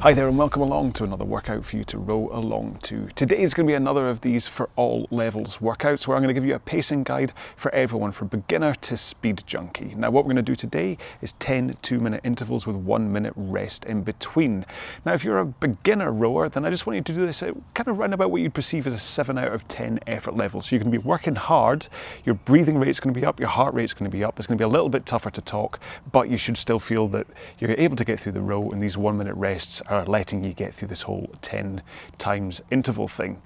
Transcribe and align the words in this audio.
Hi 0.00 0.12
there 0.12 0.28
and 0.28 0.38
welcome 0.38 0.62
along 0.62 0.92
to 0.92 1.02
another 1.02 1.24
workout 1.24 1.64
for 1.64 1.76
you 1.76 1.82
to 1.82 1.98
row 1.98 2.30
along 2.32 2.78
to. 2.82 3.08
Today 3.16 3.42
is 3.42 3.52
going 3.52 3.66
to 3.66 3.70
be 3.72 3.74
another 3.74 4.08
of 4.08 4.20
these 4.20 4.46
for 4.46 4.68
all 4.76 5.08
levels 5.10 5.56
workouts 5.56 6.06
where 6.06 6.16
I'm 6.16 6.22
going 6.22 6.32
to 6.32 6.40
give 6.40 6.48
you 6.48 6.54
a 6.54 6.60
pacing 6.60 7.02
guide 7.02 7.32
for 7.56 7.74
everyone 7.74 8.12
from 8.12 8.28
beginner 8.28 8.76
to 8.76 8.96
speed 8.96 9.42
junkie. 9.44 9.96
Now 9.96 10.12
what 10.12 10.24
we're 10.24 10.34
going 10.34 10.44
to 10.44 10.52
do 10.52 10.54
today 10.54 10.98
is 11.20 11.32
10 11.40 11.78
two 11.82 11.98
minute 11.98 12.20
intervals 12.22 12.64
with 12.64 12.76
one 12.76 13.12
minute 13.12 13.32
rest 13.34 13.86
in 13.86 14.04
between. 14.04 14.64
Now 15.04 15.14
if 15.14 15.24
you're 15.24 15.40
a 15.40 15.44
beginner 15.44 16.12
rower 16.12 16.48
then 16.48 16.64
I 16.64 16.70
just 16.70 16.86
want 16.86 16.98
you 16.98 17.02
to 17.02 17.12
do 17.12 17.26
this 17.26 17.42
at 17.42 17.54
kind 17.74 17.88
of 17.88 17.98
round 17.98 18.14
about 18.14 18.30
what 18.30 18.40
you'd 18.40 18.54
perceive 18.54 18.86
as 18.86 18.92
a 18.92 19.00
7 19.00 19.36
out 19.36 19.52
of 19.52 19.66
10 19.66 19.98
effort 20.06 20.36
level. 20.36 20.62
So 20.62 20.76
you're 20.76 20.84
going 20.84 20.92
to 20.92 20.98
be 21.00 21.04
working 21.04 21.34
hard, 21.34 21.88
your 22.24 22.36
breathing 22.36 22.78
rate's 22.78 23.00
going 23.00 23.12
to 23.12 23.20
be 23.20 23.26
up, 23.26 23.40
your 23.40 23.48
heart 23.48 23.74
rate's 23.74 23.94
going 23.94 24.08
to 24.08 24.16
be 24.16 24.22
up, 24.22 24.38
it's 24.38 24.46
going 24.46 24.58
to 24.58 24.62
be 24.62 24.66
a 24.66 24.72
little 24.72 24.90
bit 24.90 25.06
tougher 25.06 25.32
to 25.32 25.40
talk 25.40 25.80
but 26.12 26.30
you 26.30 26.36
should 26.36 26.56
still 26.56 26.78
feel 26.78 27.08
that 27.08 27.26
you're 27.58 27.72
able 27.72 27.96
to 27.96 28.04
get 28.04 28.20
through 28.20 28.32
the 28.32 28.40
row 28.40 28.70
and 28.70 28.80
these 28.80 28.96
one 28.96 29.18
minute 29.18 29.34
rests 29.34 29.82
are 29.88 30.04
letting 30.04 30.44
you 30.44 30.52
get 30.52 30.74
through 30.74 30.88
this 30.88 31.02
whole 31.02 31.30
10 31.42 31.82
times 32.18 32.60
interval 32.70 33.08
thing. 33.08 33.40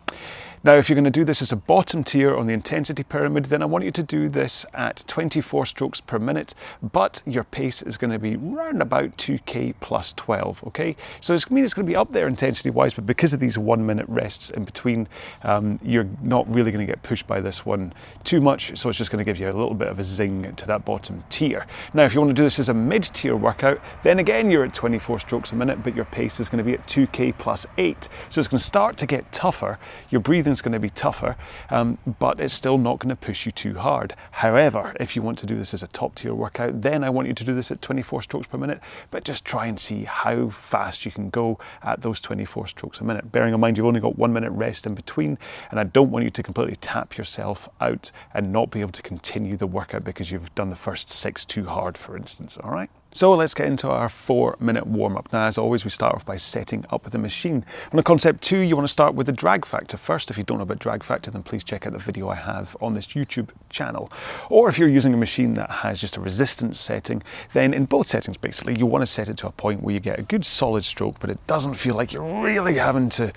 Now, 0.64 0.76
if 0.76 0.88
you're 0.88 0.94
going 0.94 1.02
to 1.02 1.10
do 1.10 1.24
this 1.24 1.42
as 1.42 1.50
a 1.50 1.56
bottom 1.56 2.04
tier 2.04 2.36
on 2.36 2.46
the 2.46 2.52
intensity 2.52 3.02
pyramid, 3.02 3.46
then 3.46 3.62
I 3.62 3.64
want 3.64 3.84
you 3.84 3.90
to 3.90 4.02
do 4.02 4.28
this 4.28 4.64
at 4.74 5.02
24 5.08 5.66
strokes 5.66 6.00
per 6.00 6.20
minute, 6.20 6.54
but 6.80 7.20
your 7.26 7.42
pace 7.42 7.82
is 7.82 7.98
going 7.98 8.12
to 8.12 8.18
be 8.20 8.36
round 8.36 8.80
about 8.80 9.16
2k 9.16 9.74
plus 9.80 10.12
12, 10.12 10.62
okay? 10.68 10.94
So 11.20 11.34
it's, 11.34 11.50
I 11.50 11.54
mean, 11.54 11.64
it's 11.64 11.74
going 11.74 11.84
to 11.84 11.90
be 11.90 11.96
up 11.96 12.12
there 12.12 12.28
intensity 12.28 12.70
wise, 12.70 12.94
but 12.94 13.06
because 13.06 13.32
of 13.32 13.40
these 13.40 13.58
one 13.58 13.84
minute 13.84 14.06
rests 14.08 14.50
in 14.50 14.62
between, 14.62 15.08
um, 15.42 15.80
you're 15.82 16.06
not 16.22 16.48
really 16.48 16.70
going 16.70 16.86
to 16.86 16.92
get 16.92 17.02
pushed 17.02 17.26
by 17.26 17.40
this 17.40 17.66
one 17.66 17.92
too 18.22 18.40
much, 18.40 18.78
so 18.78 18.88
it's 18.88 18.98
just 18.98 19.10
going 19.10 19.18
to 19.18 19.28
give 19.28 19.40
you 19.40 19.46
a 19.46 19.58
little 19.58 19.74
bit 19.74 19.88
of 19.88 19.98
a 19.98 20.04
zing 20.04 20.54
to 20.54 20.66
that 20.68 20.84
bottom 20.84 21.24
tier. 21.28 21.66
Now, 21.92 22.04
if 22.04 22.14
you 22.14 22.20
want 22.20 22.30
to 22.30 22.40
do 22.40 22.44
this 22.44 22.60
as 22.60 22.68
a 22.68 22.74
mid 22.74 23.02
tier 23.02 23.34
workout, 23.34 23.80
then 24.04 24.20
again, 24.20 24.48
you're 24.48 24.64
at 24.64 24.74
24 24.74 25.18
strokes 25.18 25.50
a 25.50 25.56
minute, 25.56 25.82
but 25.82 25.96
your 25.96 26.04
pace 26.04 26.38
is 26.38 26.48
going 26.48 26.58
to 26.58 26.64
be 26.64 26.74
at 26.74 26.86
2k 26.86 27.36
plus 27.36 27.66
8. 27.78 28.08
So 28.30 28.38
it's 28.38 28.46
going 28.46 28.60
to 28.60 28.64
start 28.64 28.96
to 28.98 29.06
get 29.06 29.32
tougher. 29.32 29.80
Your 30.10 30.20
breathing 30.20 30.51
is 30.52 30.62
going 30.62 30.72
to 30.72 30.78
be 30.78 30.90
tougher, 30.90 31.36
um, 31.70 31.98
but 32.18 32.40
it's 32.40 32.54
still 32.54 32.78
not 32.78 32.98
going 32.98 33.08
to 33.08 33.16
push 33.16 33.46
you 33.46 33.52
too 33.52 33.74
hard. 33.74 34.14
However, 34.30 34.94
if 35.00 35.16
you 35.16 35.22
want 35.22 35.38
to 35.38 35.46
do 35.46 35.56
this 35.56 35.74
as 35.74 35.82
a 35.82 35.88
top 35.88 36.14
tier 36.14 36.34
workout, 36.34 36.82
then 36.82 37.02
I 37.02 37.10
want 37.10 37.28
you 37.28 37.34
to 37.34 37.44
do 37.44 37.54
this 37.54 37.70
at 37.70 37.82
24 37.82 38.22
strokes 38.22 38.46
per 38.46 38.58
minute, 38.58 38.80
but 39.10 39.24
just 39.24 39.44
try 39.44 39.66
and 39.66 39.80
see 39.80 40.04
how 40.04 40.50
fast 40.50 41.04
you 41.04 41.10
can 41.10 41.30
go 41.30 41.58
at 41.82 42.02
those 42.02 42.20
24 42.20 42.68
strokes 42.68 43.00
a 43.00 43.04
minute. 43.04 43.32
Bearing 43.32 43.54
in 43.54 43.60
mind 43.60 43.76
you've 43.76 43.86
only 43.86 44.00
got 44.00 44.18
one 44.18 44.32
minute 44.32 44.50
rest 44.52 44.86
in 44.86 44.94
between, 44.94 45.38
and 45.70 45.80
I 45.80 45.84
don't 45.84 46.10
want 46.10 46.24
you 46.24 46.30
to 46.30 46.42
completely 46.42 46.76
tap 46.76 47.16
yourself 47.16 47.68
out 47.80 48.10
and 48.34 48.52
not 48.52 48.70
be 48.70 48.80
able 48.80 48.92
to 48.92 49.02
continue 49.02 49.56
the 49.56 49.66
workout 49.66 50.04
because 50.04 50.30
you've 50.30 50.54
done 50.54 50.70
the 50.70 50.76
first 50.76 51.10
six 51.10 51.44
too 51.44 51.66
hard, 51.66 51.98
for 51.98 52.16
instance. 52.16 52.56
All 52.56 52.70
right. 52.70 52.90
So 53.14 53.32
let's 53.34 53.52
get 53.52 53.66
into 53.66 53.90
our 53.90 54.08
four 54.08 54.56
minute 54.58 54.86
warm 54.86 55.18
up. 55.18 55.30
Now, 55.34 55.46
as 55.46 55.58
always, 55.58 55.84
we 55.84 55.90
start 55.90 56.14
off 56.14 56.24
by 56.24 56.38
setting 56.38 56.86
up 56.88 57.10
the 57.10 57.18
machine. 57.18 57.62
On 57.90 57.96
the 57.96 58.02
concept 58.02 58.42
two, 58.42 58.60
you 58.60 58.74
want 58.74 58.88
to 58.88 58.92
start 58.92 59.14
with 59.14 59.26
the 59.26 59.32
drag 59.32 59.66
factor 59.66 59.98
first. 59.98 60.30
If 60.30 60.38
you 60.38 60.44
don't 60.44 60.56
know 60.56 60.62
about 60.62 60.78
drag 60.78 61.04
factor, 61.04 61.30
then 61.30 61.42
please 61.42 61.62
check 61.62 61.86
out 61.86 61.92
the 61.92 61.98
video 61.98 62.30
I 62.30 62.36
have 62.36 62.74
on 62.80 62.94
this 62.94 63.08
YouTube 63.08 63.50
channel. 63.68 64.10
Or 64.48 64.70
if 64.70 64.78
you're 64.78 64.88
using 64.88 65.12
a 65.12 65.18
machine 65.18 65.52
that 65.54 65.70
has 65.70 66.00
just 66.00 66.16
a 66.16 66.20
resistance 66.20 66.80
setting, 66.80 67.22
then 67.52 67.74
in 67.74 67.84
both 67.84 68.06
settings, 68.06 68.38
basically, 68.38 68.78
you 68.78 68.86
want 68.86 69.02
to 69.02 69.06
set 69.06 69.28
it 69.28 69.36
to 69.38 69.46
a 69.46 69.52
point 69.52 69.82
where 69.82 69.92
you 69.92 70.00
get 70.00 70.18
a 70.18 70.22
good 70.22 70.46
solid 70.46 70.82
stroke, 70.82 71.16
but 71.20 71.28
it 71.28 71.46
doesn't 71.46 71.74
feel 71.74 71.94
like 71.94 72.14
you're 72.14 72.42
really 72.42 72.76
having 72.76 73.10
to 73.10 73.30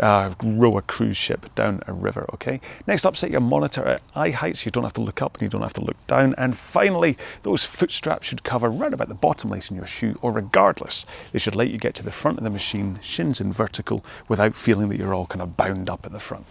uh, 0.00 0.34
row 0.42 0.76
a 0.78 0.82
cruise 0.82 1.16
ship 1.16 1.54
down 1.54 1.82
a 1.86 1.92
river, 1.92 2.26
okay? 2.34 2.60
Next 2.86 3.04
up, 3.04 3.16
set 3.16 3.30
your 3.30 3.40
monitor 3.40 3.84
at 3.84 4.02
eye 4.14 4.30
height 4.30 4.56
so 4.56 4.64
you 4.64 4.70
don't 4.70 4.84
have 4.84 4.94
to 4.94 5.02
look 5.02 5.22
up 5.22 5.34
and 5.34 5.42
you 5.42 5.48
don't 5.48 5.62
have 5.62 5.74
to 5.74 5.84
look 5.84 6.06
down. 6.06 6.34
And 6.36 6.56
finally, 6.56 7.16
those 7.42 7.64
foot 7.64 7.92
straps 7.92 8.26
should 8.26 8.42
cover 8.42 8.70
right 8.70 8.92
about 8.92 9.08
the 9.08 9.14
bottom 9.14 9.50
lace 9.50 9.70
in 9.70 9.76
your 9.76 9.86
shoe, 9.86 10.18
or 10.22 10.32
regardless, 10.32 11.04
they 11.32 11.38
should 11.38 11.56
let 11.56 11.70
you 11.70 11.78
get 11.78 11.94
to 11.96 12.02
the 12.02 12.10
front 12.10 12.38
of 12.38 12.44
the 12.44 12.50
machine, 12.50 12.98
shins 13.02 13.40
in 13.40 13.52
vertical, 13.52 14.04
without 14.28 14.54
feeling 14.54 14.88
that 14.88 14.98
you're 14.98 15.14
all 15.14 15.26
kind 15.26 15.42
of 15.42 15.56
bound 15.56 15.88
up 15.90 16.04
at 16.04 16.12
the 16.12 16.18
front. 16.18 16.46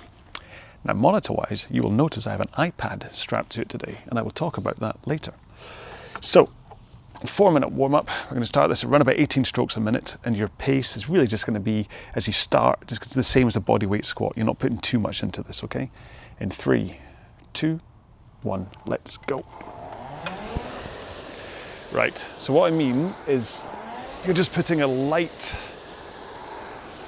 Now, 0.84 0.94
monitor 0.94 1.34
wise, 1.34 1.68
you 1.70 1.84
will 1.84 1.92
notice 1.92 2.26
I 2.26 2.32
have 2.32 2.42
an 2.42 2.72
iPad 2.72 3.14
strapped 3.14 3.52
to 3.54 3.62
it 3.62 3.70
today, 3.70 4.00
and 4.08 4.18
I 4.18 4.22
will 4.22 4.32
talk 4.32 4.58
about 4.58 4.80
that 4.80 4.96
later. 5.06 5.34
So, 6.22 6.50
four 7.28 7.52
minute 7.52 7.72
warm 7.72 7.94
up. 7.94 8.08
We're 8.26 8.32
going 8.32 8.42
to 8.42 8.48
start 8.48 8.70
this 8.70 8.84
at 8.84 8.90
around 8.90 9.02
about 9.02 9.20
18 9.20 9.44
strokes 9.44 9.76
a 9.76 9.80
minute, 9.80 10.18
and 10.24 10.38
your 10.38 10.48
pace 10.48 10.96
is 10.96 11.10
really 11.10 11.28
just 11.28 11.46
going 11.46 11.56
to 11.56 11.60
be 11.60 11.88
as 12.16 12.28
you 12.28 12.34
start, 12.34 12.88
just 12.88 13.10
the 13.12 13.24
same 13.24 13.48
as 13.48 13.56
a 13.56 13.60
body 13.60 13.86
weight 13.86 14.06
squat. 14.06 14.34
You're 14.36 14.46
not 14.46 14.60
putting 14.60 14.78
too 14.78 15.00
much 15.00 15.22
into 15.22 15.44
this, 15.44 15.64
okay? 15.64 15.92
In 16.40 16.50
three, 16.50 16.98
two, 17.54 17.82
one, 18.42 18.68
let's 18.86 19.18
go. 19.18 19.44
Right, 21.92 22.18
so 22.38 22.54
what 22.54 22.72
I 22.72 22.76
mean 22.76 23.14
is 23.28 23.64
you're 24.26 24.36
just 24.36 24.54
putting 24.54 24.82
a 24.82 24.88
light 24.88 25.58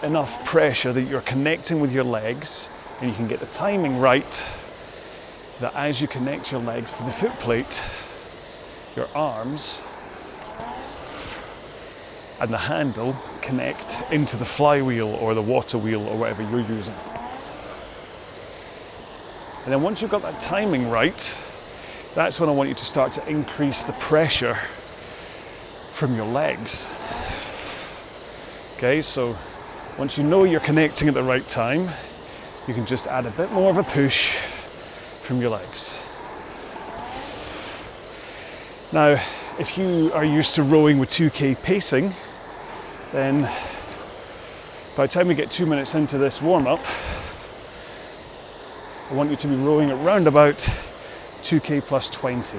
enough 0.04 0.44
pressure 0.46 0.92
that 0.92 1.04
you're 1.04 1.22
connecting 1.22 1.80
with 1.80 1.94
your 1.94 2.04
legs 2.04 2.70
and 3.00 3.10
you 3.10 3.16
can 3.16 3.28
get 3.28 3.40
the 3.40 3.46
timing 3.48 4.00
right 4.00 4.44
that 5.60 5.76
as 5.76 6.02
you 6.02 6.08
connect 6.08 6.52
your 6.52 6.60
legs 6.62 6.96
to 6.96 7.04
the 7.04 7.12
foot 7.12 7.32
plate, 7.34 7.82
your 8.96 9.08
arms 9.14 9.82
and 12.42 12.52
the 12.52 12.58
handle 12.58 13.16
connect 13.42 14.02
into 14.12 14.36
the 14.36 14.46
flywheel 14.46 15.08
or 15.08 15.36
the 15.36 15.42
water 15.42 15.78
wheel 15.78 16.02
or 16.08 16.18
whatever 16.18 16.42
you're 16.42 16.62
using. 16.62 16.94
And 19.64 19.72
then 19.72 19.84
once 19.84 20.02
you've 20.02 20.10
got 20.10 20.24
that 20.24 20.42
timing 20.42 20.90
right, 20.90 21.38
that's 22.16 22.40
when 22.40 22.50
I 22.50 22.52
want 22.52 22.68
you 22.68 22.76
to 22.76 22.86
start 22.86 23.14
to 23.14 23.30
increase 23.30 23.84
the 23.84 23.94
pressure 23.94 24.58
from 25.94 26.16
your 26.16 26.26
legs. 26.26 26.90
Okay, 28.78 29.04
so 29.04 29.38
once 30.00 30.18
you 30.18 30.24
know 30.24 30.44
you're 30.44 30.62
connecting 30.62 31.08
at 31.08 31.14
the 31.14 31.22
right 31.22 31.48
time, 31.48 31.92
you 32.68 32.74
can 32.74 32.88
just 32.88 33.06
add 33.06 33.28
a 33.28 33.32
bit 33.32 33.52
more 33.52 33.70
of 33.70 33.78
a 33.78 33.84
push 33.84 34.36
from 35.22 35.40
your 35.40 35.52
legs. 35.52 35.94
Now, 38.92 39.22
if 39.60 39.78
you 39.78 40.12
are 40.16 40.26
used 40.26 40.56
to 40.56 40.64
rowing 40.64 40.98
with 40.98 41.12
2k 41.12 41.62
pacing, 41.62 42.16
then 43.12 43.44
by 44.96 45.06
the 45.06 45.08
time 45.08 45.28
we 45.28 45.36
get 45.36 45.52
two 45.52 45.66
minutes 45.66 45.96
into 45.96 46.18
this 46.18 46.42
warm 46.42 46.68
up, 46.68 46.80
I 49.10 49.14
want 49.14 49.30
you 49.30 49.36
to 49.36 49.48
be 49.48 49.56
rowing 49.56 49.90
at 49.90 49.98
round 50.04 50.28
about 50.28 50.56
2k 51.42 51.82
plus 51.82 52.10
20. 52.10 52.58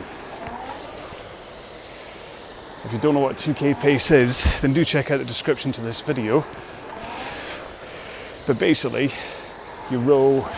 If 2.84 2.92
you 2.92 2.98
don't 2.98 3.14
know 3.14 3.20
what 3.20 3.36
2k 3.36 3.80
pace 3.80 4.10
is, 4.10 4.46
then 4.60 4.72
do 4.72 4.84
check 4.84 5.10
out 5.10 5.18
the 5.18 5.24
description 5.24 5.72
to 5.72 5.80
this 5.80 6.00
video. 6.00 6.44
But 8.46 8.58
basically, 8.58 9.12
you 9.90 9.98
row 9.98 10.48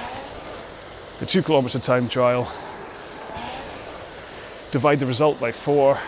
the 1.21 1.27
two 1.27 1.43
kilometer 1.43 1.79
time 1.79 2.09
trial, 2.09 2.51
divide 4.73 5.01
the 5.01 5.07
result 5.07 5.39
by 5.39 5.53
four, 5.53 5.99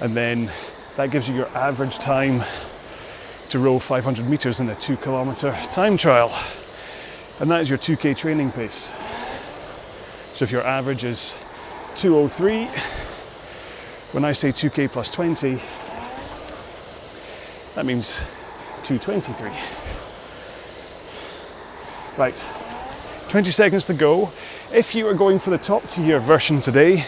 and 0.00 0.16
then 0.16 0.50
that 0.96 1.10
gives 1.10 1.28
you 1.28 1.34
your 1.34 1.48
average 1.48 1.98
time 1.98 2.42
to 3.48 3.58
row 3.58 3.78
500 3.78 4.28
meters 4.28 4.60
in 4.60 4.68
a 4.68 4.74
two 4.74 4.96
kilometer 4.96 5.52
time 5.70 5.96
trial. 5.96 6.38
And 7.40 7.50
that 7.50 7.62
is 7.62 7.68
your 7.68 7.78
2k 7.78 8.16
training 8.16 8.52
pace. 8.52 8.90
So 10.34 10.44
if 10.44 10.50
your 10.50 10.62
average 10.62 11.04
is 11.04 11.36
203, 11.96 12.66
when 14.12 14.24
I 14.24 14.32
say 14.32 14.50
2k 14.50 14.90
plus 14.90 15.10
20, 15.10 15.58
that 17.74 17.86
means 17.86 18.22
223. 18.84 19.50
Right, 22.18 22.46
20 23.30 23.50
seconds 23.50 23.86
to 23.86 23.94
go. 23.94 24.30
If 24.72 24.94
you 24.94 25.06
are 25.08 25.14
going 25.14 25.38
for 25.38 25.50
the 25.50 25.58
top 25.58 25.86
tier 25.88 26.20
version 26.20 26.60
today, 26.60 27.06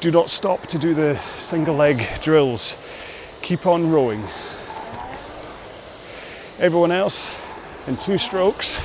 do 0.00 0.10
not 0.10 0.30
stop 0.30 0.62
to 0.68 0.78
do 0.78 0.94
the 0.94 1.18
single 1.38 1.74
leg 1.74 2.06
drills. 2.22 2.74
Keep 3.42 3.66
on 3.66 3.90
rowing. 3.90 4.22
Everyone 6.58 6.92
else, 6.92 7.34
in 7.88 7.96
two 7.96 8.18
strokes, 8.18 8.80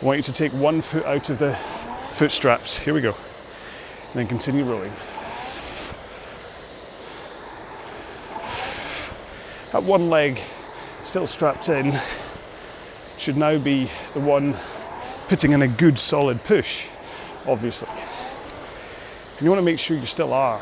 I 0.00 0.04
want 0.04 0.16
you 0.16 0.22
to 0.24 0.32
take 0.32 0.52
one 0.52 0.80
foot 0.80 1.04
out 1.04 1.30
of 1.30 1.38
the 1.38 1.54
foot 2.14 2.32
straps. 2.32 2.78
Here 2.78 2.94
we 2.94 3.00
go. 3.00 3.10
And 3.10 4.14
then 4.14 4.26
continue 4.26 4.64
rowing. 4.64 4.90
That 9.72 9.84
one 9.84 10.10
leg 10.10 10.40
still 11.04 11.26
strapped 11.26 11.68
in 11.68 12.00
should 13.18 13.36
now 13.36 13.58
be 13.58 13.90
the 14.14 14.20
one 14.20 14.56
putting 15.28 15.52
in 15.52 15.62
a 15.62 15.68
good 15.68 15.98
solid 15.98 16.42
push, 16.44 16.86
obviously. 17.46 17.88
And 17.90 19.42
you 19.42 19.50
want 19.50 19.60
to 19.60 19.64
make 19.64 19.78
sure 19.78 19.96
you 19.96 20.06
still 20.06 20.32
are 20.32 20.60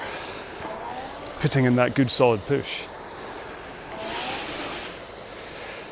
putting 1.41 1.65
in 1.65 1.77
that 1.77 1.95
good 1.95 2.11
solid 2.11 2.41
push. 2.47 2.83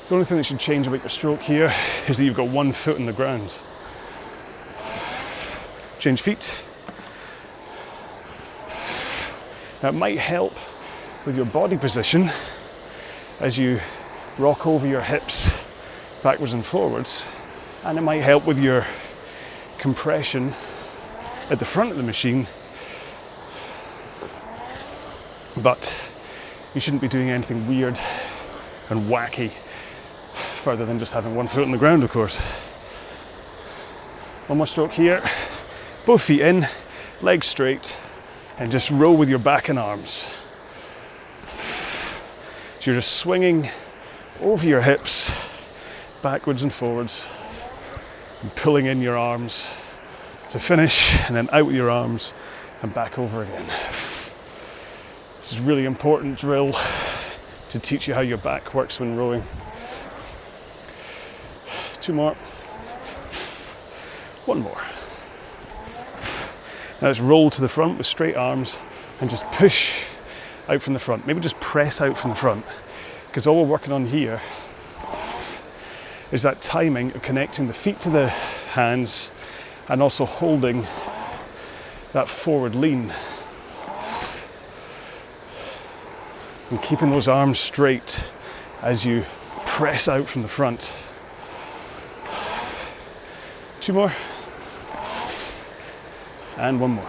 The 0.08 0.14
only 0.14 0.24
thing 0.24 0.36
that 0.36 0.44
should 0.44 0.60
change 0.60 0.86
about 0.86 1.00
your 1.00 1.08
stroke 1.08 1.40
here 1.40 1.74
is 2.06 2.16
that 2.16 2.22
you've 2.22 2.36
got 2.36 2.48
one 2.48 2.70
foot 2.70 2.96
in 2.96 3.06
the 3.06 3.12
ground. 3.12 3.58
Change 5.98 6.22
feet. 6.22 6.54
That 9.80 9.94
might 9.94 10.18
help 10.18 10.54
with 11.26 11.34
your 11.34 11.46
body 11.46 11.76
position 11.76 12.30
as 13.40 13.58
you 13.58 13.80
rock 14.38 14.64
over 14.64 14.86
your 14.86 15.00
hips 15.00 15.50
backwards 16.22 16.52
and 16.52 16.64
forwards, 16.64 17.24
and 17.84 17.98
it 17.98 18.02
might 18.02 18.22
help 18.22 18.46
with 18.46 18.60
your 18.60 18.86
compression 19.78 20.54
at 21.50 21.58
the 21.58 21.64
front 21.64 21.90
of 21.90 21.96
the 21.96 22.04
machine. 22.04 22.46
But 25.60 25.96
you 26.74 26.80
shouldn't 26.80 27.02
be 27.02 27.08
doing 27.08 27.30
anything 27.30 27.66
weird 27.66 27.98
and 28.88 29.10
wacky 29.10 29.50
further 30.66 30.84
than 30.84 30.98
just 30.98 31.12
having 31.12 31.36
one 31.36 31.46
foot 31.46 31.62
on 31.62 31.70
the 31.70 31.78
ground, 31.78 32.02
of 32.02 32.10
course. 32.10 32.34
One 34.48 34.58
more 34.58 34.66
stroke 34.66 34.90
here, 34.90 35.22
both 36.04 36.22
feet 36.22 36.40
in, 36.40 36.66
legs 37.22 37.46
straight, 37.46 37.96
and 38.58 38.72
just 38.72 38.90
row 38.90 39.12
with 39.12 39.28
your 39.28 39.38
back 39.38 39.68
and 39.68 39.78
arms. 39.78 40.28
So 42.80 42.90
you're 42.90 43.00
just 43.00 43.12
swinging 43.12 43.70
over 44.40 44.66
your 44.66 44.80
hips, 44.80 45.32
backwards 46.20 46.64
and 46.64 46.72
forwards, 46.72 47.28
and 48.42 48.52
pulling 48.56 48.86
in 48.86 49.00
your 49.00 49.16
arms 49.16 49.70
to 50.50 50.58
finish, 50.58 51.16
and 51.28 51.36
then 51.36 51.48
out 51.52 51.66
with 51.66 51.76
your 51.76 51.90
arms 51.90 52.34
and 52.82 52.92
back 52.92 53.20
over 53.20 53.44
again. 53.44 53.66
This 55.38 55.52
is 55.52 55.60
really 55.60 55.84
important 55.84 56.40
drill 56.40 56.76
to 57.70 57.78
teach 57.78 58.08
you 58.08 58.14
how 58.14 58.20
your 58.22 58.38
back 58.38 58.74
works 58.74 58.98
when 58.98 59.16
rowing. 59.16 59.44
Two 62.06 62.12
more. 62.12 62.34
One 64.44 64.60
more. 64.60 64.80
Now 67.02 67.08
let's 67.08 67.18
roll 67.18 67.50
to 67.50 67.60
the 67.60 67.68
front 67.68 67.98
with 67.98 68.06
straight 68.06 68.36
arms 68.36 68.78
and 69.20 69.28
just 69.28 69.44
push 69.46 70.04
out 70.68 70.82
from 70.82 70.92
the 70.92 71.00
front. 71.00 71.26
Maybe 71.26 71.40
just 71.40 71.58
press 71.58 72.00
out 72.00 72.16
from 72.16 72.30
the 72.30 72.36
front 72.36 72.64
because 73.26 73.48
all 73.48 73.60
we're 73.60 73.68
working 73.68 73.92
on 73.92 74.06
here 74.06 74.40
is 76.30 76.42
that 76.42 76.62
timing 76.62 77.12
of 77.12 77.22
connecting 77.22 77.66
the 77.66 77.74
feet 77.74 77.98
to 78.02 78.10
the 78.10 78.28
hands 78.28 79.32
and 79.88 80.00
also 80.00 80.24
holding 80.24 80.86
that 82.12 82.28
forward 82.28 82.76
lean 82.76 83.12
and 86.70 86.80
keeping 86.82 87.10
those 87.10 87.26
arms 87.26 87.58
straight 87.58 88.20
as 88.80 89.04
you 89.04 89.24
press 89.66 90.06
out 90.06 90.28
from 90.28 90.42
the 90.42 90.48
front. 90.48 90.92
Two 93.86 93.92
more. 93.92 94.12
And 96.56 96.80
one 96.80 96.90
more. 96.90 97.08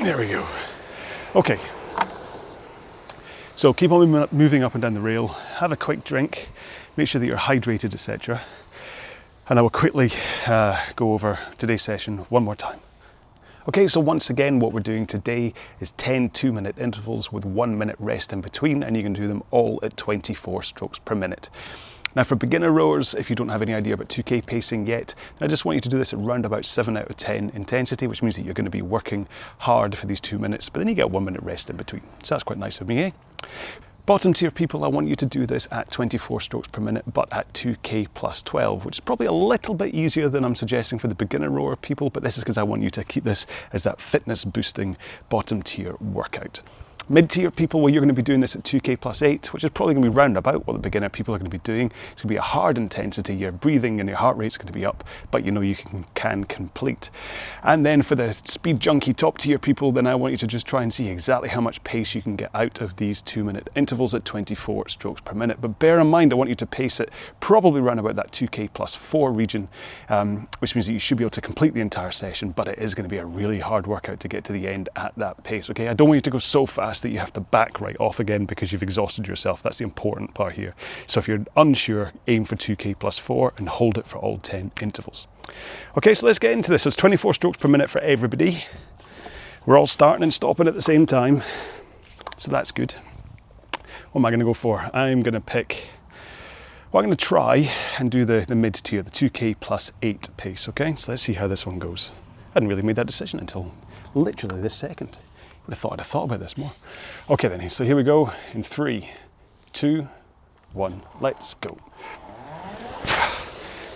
There 0.00 0.16
we 0.16 0.28
go. 0.28 0.46
Okay. 1.34 1.58
So 3.56 3.72
keep 3.72 3.90
on 3.90 4.28
moving 4.30 4.62
up 4.62 4.74
and 4.76 4.82
down 4.82 4.94
the 4.94 5.00
rail. 5.00 5.26
Have 5.26 5.72
a 5.72 5.76
quick 5.76 6.04
drink. 6.04 6.48
Make 6.96 7.08
sure 7.08 7.18
that 7.18 7.26
you're 7.26 7.36
hydrated, 7.36 7.92
etc. 7.92 8.40
And 9.48 9.58
I 9.58 9.62
will 9.62 9.70
quickly 9.70 10.12
uh, 10.46 10.80
go 10.94 11.12
over 11.12 11.36
today's 11.58 11.82
session 11.82 12.18
one 12.28 12.44
more 12.44 12.54
time. 12.54 12.78
Okay, 13.66 13.88
so 13.88 13.98
once 13.98 14.30
again, 14.30 14.60
what 14.60 14.72
we're 14.72 14.78
doing 14.78 15.06
today 15.06 15.54
is 15.80 15.90
10 15.90 16.30
two 16.30 16.52
minute 16.52 16.78
intervals 16.78 17.32
with 17.32 17.44
one 17.44 17.76
minute 17.76 17.96
rest 17.98 18.32
in 18.32 18.42
between, 18.42 18.84
and 18.84 18.96
you 18.96 19.02
can 19.02 19.12
do 19.12 19.26
them 19.26 19.42
all 19.50 19.80
at 19.82 19.96
24 19.96 20.62
strokes 20.62 21.00
per 21.00 21.16
minute. 21.16 21.50
Now, 22.14 22.24
for 22.24 22.36
beginner 22.36 22.70
rowers, 22.70 23.14
if 23.14 23.30
you 23.30 23.36
don't 23.36 23.48
have 23.48 23.62
any 23.62 23.74
idea 23.74 23.94
about 23.94 24.08
2K 24.08 24.44
pacing 24.44 24.86
yet, 24.86 25.14
I 25.40 25.46
just 25.46 25.64
want 25.64 25.76
you 25.76 25.80
to 25.80 25.88
do 25.88 25.96
this 25.96 26.12
at 26.12 26.18
around 26.18 26.44
about 26.44 26.66
7 26.66 26.94
out 26.94 27.08
of 27.08 27.16
10 27.16 27.52
intensity, 27.54 28.06
which 28.06 28.22
means 28.22 28.36
that 28.36 28.44
you're 28.44 28.52
going 28.52 28.66
to 28.66 28.70
be 28.70 28.82
working 28.82 29.26
hard 29.56 29.96
for 29.96 30.06
these 30.06 30.20
two 30.20 30.38
minutes, 30.38 30.68
but 30.68 30.80
then 30.80 30.88
you 30.88 30.94
get 30.94 31.10
one 31.10 31.24
minute 31.24 31.42
rest 31.42 31.70
in 31.70 31.76
between. 31.76 32.02
So 32.22 32.34
that's 32.34 32.42
quite 32.42 32.58
nice 32.58 32.82
of 32.82 32.88
me, 32.88 32.98
eh? 33.02 33.10
Bottom 34.04 34.34
tier 34.34 34.50
people, 34.50 34.84
I 34.84 34.88
want 34.88 35.08
you 35.08 35.14
to 35.14 35.24
do 35.24 35.46
this 35.46 35.68
at 35.70 35.90
24 35.90 36.40
strokes 36.40 36.68
per 36.68 36.82
minute, 36.82 37.04
but 37.14 37.32
at 37.32 37.50
2k 37.54 38.08
plus 38.12 38.42
12, 38.42 38.84
which 38.84 38.96
is 38.96 39.00
probably 39.00 39.26
a 39.26 39.32
little 39.32 39.74
bit 39.74 39.94
easier 39.94 40.28
than 40.28 40.44
I'm 40.44 40.56
suggesting 40.56 40.98
for 40.98 41.08
the 41.08 41.14
beginner 41.14 41.48
rower 41.48 41.76
people, 41.76 42.10
but 42.10 42.22
this 42.22 42.36
is 42.36 42.42
because 42.42 42.58
I 42.58 42.62
want 42.62 42.82
you 42.82 42.90
to 42.90 43.04
keep 43.04 43.24
this 43.24 43.46
as 43.72 43.84
that 43.84 44.00
fitness 44.02 44.44
boosting 44.44 44.98
bottom 45.30 45.62
tier 45.62 45.94
workout. 46.00 46.60
Mid-tier 47.08 47.50
people, 47.50 47.80
well, 47.80 47.92
you're 47.92 48.00
going 48.00 48.08
to 48.08 48.14
be 48.14 48.22
doing 48.22 48.38
this 48.38 48.54
at 48.54 48.62
2k 48.62 49.00
plus 49.00 49.22
8, 49.22 49.52
which 49.52 49.64
is 49.64 49.70
probably 49.70 49.94
going 49.94 50.04
to 50.04 50.10
be 50.10 50.16
round 50.16 50.36
about 50.36 50.66
what 50.66 50.74
the 50.74 50.78
beginner 50.78 51.08
people 51.08 51.34
are 51.34 51.38
going 51.38 51.50
to 51.50 51.58
be 51.58 51.62
doing. 51.64 51.86
It's 52.12 52.22
going 52.22 52.28
to 52.28 52.34
be 52.34 52.36
a 52.36 52.42
hard 52.42 52.78
intensity, 52.78 53.34
your 53.34 53.50
breathing 53.50 53.98
and 53.98 54.08
your 54.08 54.16
heart 54.16 54.36
rate's 54.36 54.56
going 54.56 54.68
to 54.68 54.72
be 54.72 54.86
up, 54.86 55.02
but 55.32 55.44
you 55.44 55.50
know 55.50 55.62
you 55.62 55.74
can, 55.74 56.06
can 56.14 56.44
complete. 56.44 57.10
And 57.64 57.84
then 57.84 58.02
for 58.02 58.14
the 58.14 58.32
speed 58.32 58.78
junkie 58.78 59.14
top 59.14 59.38
tier 59.38 59.58
people, 59.58 59.90
then 59.90 60.06
I 60.06 60.14
want 60.14 60.30
you 60.30 60.38
to 60.38 60.46
just 60.46 60.64
try 60.64 60.84
and 60.84 60.94
see 60.94 61.08
exactly 61.08 61.48
how 61.48 61.60
much 61.60 61.82
pace 61.82 62.14
you 62.14 62.22
can 62.22 62.36
get 62.36 62.54
out 62.54 62.80
of 62.80 62.94
these 62.96 63.20
two 63.20 63.42
minute 63.42 63.68
intervals 63.74 64.14
at 64.14 64.24
24 64.24 64.88
strokes 64.88 65.20
per 65.22 65.34
minute. 65.34 65.60
But 65.60 65.80
bear 65.80 65.98
in 65.98 66.06
mind, 66.06 66.32
I 66.32 66.36
want 66.36 66.50
you 66.50 66.56
to 66.56 66.66
pace 66.66 67.00
it 67.00 67.10
probably 67.40 67.80
around 67.80 67.98
about 67.98 68.14
that 68.14 68.30
2k 68.30 68.70
plus 68.74 68.94
4 68.94 69.32
region, 69.32 69.68
um, 70.08 70.46
which 70.60 70.76
means 70.76 70.86
that 70.86 70.92
you 70.92 71.00
should 71.00 71.18
be 71.18 71.24
able 71.24 71.30
to 71.30 71.40
complete 71.40 71.74
the 71.74 71.80
entire 71.80 72.12
session, 72.12 72.52
but 72.52 72.68
it 72.68 72.78
is 72.78 72.94
going 72.94 73.04
to 73.04 73.10
be 73.10 73.18
a 73.18 73.26
really 73.26 73.58
hard 73.58 73.88
workout 73.88 74.20
to 74.20 74.28
get 74.28 74.44
to 74.44 74.52
the 74.52 74.68
end 74.68 74.88
at 74.94 75.12
that 75.16 75.42
pace, 75.42 75.68
okay? 75.68 75.88
I 75.88 75.94
don't 75.94 76.06
want 76.06 76.18
you 76.18 76.22
to 76.22 76.30
go 76.30 76.38
so 76.38 76.64
fast 76.64 76.91
fast 76.92 77.02
that 77.02 77.08
you 77.08 77.18
have 77.18 77.32
to 77.32 77.40
back 77.40 77.80
right 77.80 77.96
off 77.98 78.20
again 78.20 78.44
because 78.44 78.70
you've 78.70 78.82
exhausted 78.82 79.26
yourself. 79.26 79.62
That's 79.62 79.78
the 79.78 79.84
important 79.84 80.34
part 80.34 80.52
here. 80.56 80.74
So 81.06 81.20
if 81.20 81.26
you're 81.26 81.46
unsure, 81.56 82.12
aim 82.28 82.44
for 82.44 82.54
2k 82.54 82.98
plus 82.98 83.18
4 83.18 83.54
and 83.56 83.66
hold 83.66 83.96
it 83.96 84.06
for 84.06 84.18
all 84.18 84.36
10 84.36 84.72
intervals. 84.78 85.26
Okay, 85.96 86.12
so 86.12 86.26
let's 86.26 86.38
get 86.38 86.52
into 86.52 86.70
this. 86.70 86.82
So 86.82 86.88
it's 86.88 86.96
24 86.96 87.32
strokes 87.32 87.56
per 87.56 87.68
minute 87.68 87.88
for 87.88 88.00
everybody. 88.00 88.66
We're 89.64 89.78
all 89.78 89.86
starting 89.86 90.22
and 90.22 90.34
stopping 90.34 90.68
at 90.68 90.74
the 90.74 90.82
same 90.82 91.06
time, 91.06 91.42
so 92.36 92.50
that's 92.50 92.72
good. 92.72 92.94
What 94.10 94.20
am 94.20 94.26
I 94.26 94.30
going 94.30 94.40
to 94.40 94.46
go 94.46 94.52
for? 94.52 94.90
I'm 94.92 95.22
going 95.22 95.32
to 95.32 95.40
pick, 95.40 95.86
well, 96.90 97.02
I'm 97.02 97.06
going 97.06 97.16
to 97.16 97.24
try 97.24 97.70
and 97.98 98.10
do 98.10 98.26
the, 98.26 98.44
the 98.46 98.54
mid 98.54 98.74
tier, 98.74 99.02
the 99.02 99.10
2k 99.10 99.60
plus 99.60 99.92
8 100.02 100.28
pace, 100.36 100.68
okay? 100.68 100.94
So 100.96 101.12
let's 101.12 101.22
see 101.22 101.34
how 101.34 101.48
this 101.48 101.64
one 101.64 101.78
goes. 101.78 102.12
I 102.50 102.54
hadn't 102.54 102.68
really 102.68 102.82
made 102.82 102.96
that 102.96 103.06
decision 103.06 103.40
until 103.40 103.72
literally 104.14 104.60
this 104.60 104.74
second. 104.74 105.16
Would 105.66 105.74
have 105.74 105.78
thought 105.78 105.92
I'd 105.92 106.00
have 106.00 106.08
thought 106.08 106.24
about 106.24 106.40
this 106.40 106.58
more. 106.58 106.72
Okay 107.30 107.48
then, 107.48 107.70
so 107.70 107.84
here 107.84 107.94
we 107.96 108.02
go 108.02 108.32
in 108.52 108.62
three, 108.62 109.08
two, 109.72 110.08
one, 110.72 111.02
let's 111.20 111.54
go. 111.54 111.78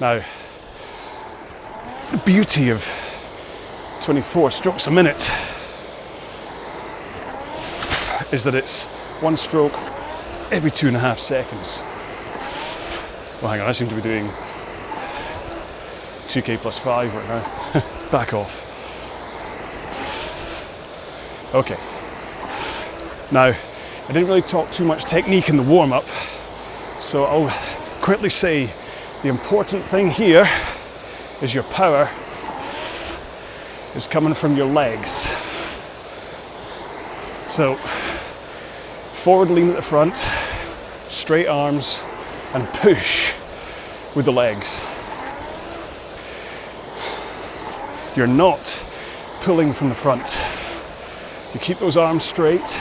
Now, 0.01 0.23
the 2.13 2.19
beauty 2.19 2.69
of 2.71 2.87
24 4.03 4.51
strokes 4.51 4.87
a 4.87 4.91
minute 4.91 5.31
is 8.33 8.45
that 8.45 8.55
it's 8.55 8.85
one 9.21 9.37
stroke 9.37 9.73
every 10.53 10.71
two 10.71 10.87
and 10.87 10.97
a 10.97 11.01
half 11.01 11.19
seconds. 11.19 11.83
Well, 13.41 13.51
hang 13.51 13.61
on, 13.61 13.69
I 13.69 13.73
seem 13.73 13.89
to 13.89 13.95
be 13.95 14.03
doing 14.03 14.27
2k 16.29 16.59
plus 16.59 16.79
5 16.79 17.15
right 17.15 17.29
now. 17.29 17.85
Back 18.11 18.35
off. 18.35 18.66
Okay. 21.57 21.79
Now, 23.33 23.45
I 23.45 24.09
didn't 24.09 24.27
really 24.27 24.43
talk 24.43 24.71
too 24.73 24.85
much 24.85 25.07
technique 25.07 25.49
in 25.49 25.57
the 25.57 25.63
warm 25.63 25.91
up, 25.91 26.05
so 27.01 27.25
I'll 27.25 27.49
quickly 28.03 28.29
say 28.29 28.69
the 29.23 29.31
important 29.31 29.83
thing 29.85 30.11
here 30.11 30.47
is 31.41 31.55
your 31.55 31.63
power 31.63 32.11
is 33.95 34.07
coming 34.07 34.35
from 34.35 34.55
your 34.55 34.67
legs. 34.67 35.27
So, 37.49 37.77
forward 39.25 39.49
lean 39.49 39.71
at 39.71 39.77
the 39.77 39.83
front, 39.83 40.15
straight 41.09 41.47
arms, 41.47 42.03
and 42.53 42.69
push 42.81 43.33
with 44.15 44.27
the 44.27 44.31
legs. 44.31 44.83
You're 48.15 48.27
not 48.27 48.85
pulling 49.41 49.73
from 49.73 49.89
the 49.89 49.95
front. 49.95 50.37
You 51.55 51.61
keep 51.61 51.79
those 51.79 51.97
arms 51.97 52.25
straight 52.25 52.79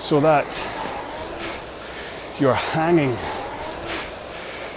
so 0.00 0.20
that 0.20 0.46
you're 2.38 2.54
hanging 2.54 3.10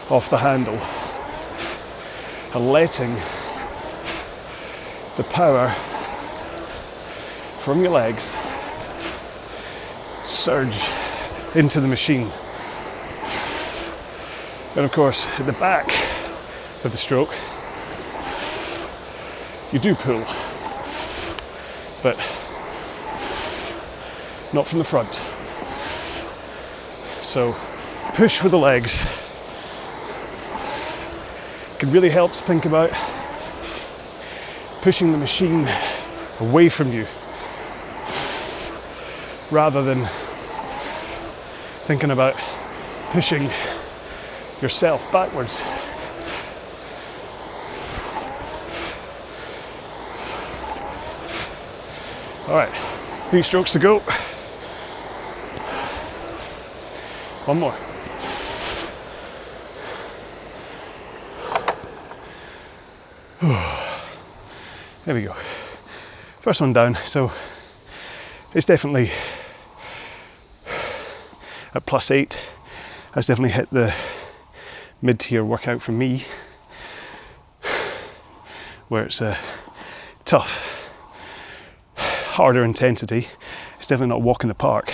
off 0.10 0.30
the 0.30 0.38
handle 0.38 0.78
and 2.54 2.72
letting 2.72 3.14
the 5.18 5.24
power 5.32 5.70
from 7.60 7.82
your 7.82 7.92
legs 7.92 8.36
surge 10.26 10.90
into 11.56 11.80
the 11.80 11.88
machine. 11.88 12.30
And 14.76 14.84
of 14.84 14.92
course, 14.92 15.30
at 15.40 15.46
the 15.46 15.54
back 15.54 15.88
of 16.84 16.92
the 16.92 16.98
stroke, 16.98 17.34
you 19.72 19.80
do 19.80 19.96
pull 19.96 20.26
but 22.04 22.18
not 24.54 24.68
from 24.68 24.80
the 24.80 24.86
front. 24.86 25.22
So 27.22 27.56
push 28.14 28.44
with 28.44 28.52
the 28.52 28.58
legs 28.58 29.06
It 31.74 31.80
can 31.80 31.92
really 31.92 32.10
help 32.10 32.34
to 32.34 32.42
think 32.42 32.66
about 32.66 32.92
pushing 34.82 35.12
the 35.12 35.18
machine 35.18 35.70
away 36.40 36.70
from 36.70 36.92
you 36.92 37.06
rather 39.52 39.84
than 39.84 40.08
thinking 41.86 42.12
about 42.12 42.36
pushing 43.12 43.50
yourself 44.62 45.02
backwards. 45.12 45.64
All 52.48 52.56
right, 52.56 52.72
three 53.30 53.44
strokes 53.44 53.72
to 53.74 53.80
go. 53.80 54.02
One 57.46 57.60
more. 57.60 57.76
There 65.04 65.16
we 65.16 65.24
go. 65.24 65.36
First 66.42 66.62
one 66.62 66.74
down. 66.74 66.96
So 67.06 67.32
it's 68.54 68.68
definitely 68.68 69.12
at 71.74 71.86
plus 71.88 72.12
eight. 72.12 72.40
Has 73.14 73.26
definitely 73.26 73.52
hit 73.54 73.72
the 73.72 73.94
mid 75.02 75.20
tier 75.20 75.44
workout 75.44 75.82
for 75.82 75.92
me, 75.92 76.26
where 78.90 79.06
it's 79.06 79.22
a 79.22 79.38
tough, 80.24 80.64
harder 81.96 82.64
intensity. 82.64 83.28
It's 83.80 83.88
definitely 83.88 84.10
not 84.10 84.22
walk 84.22 84.44
in 84.44 84.50
the 84.50 84.54
park, 84.54 84.94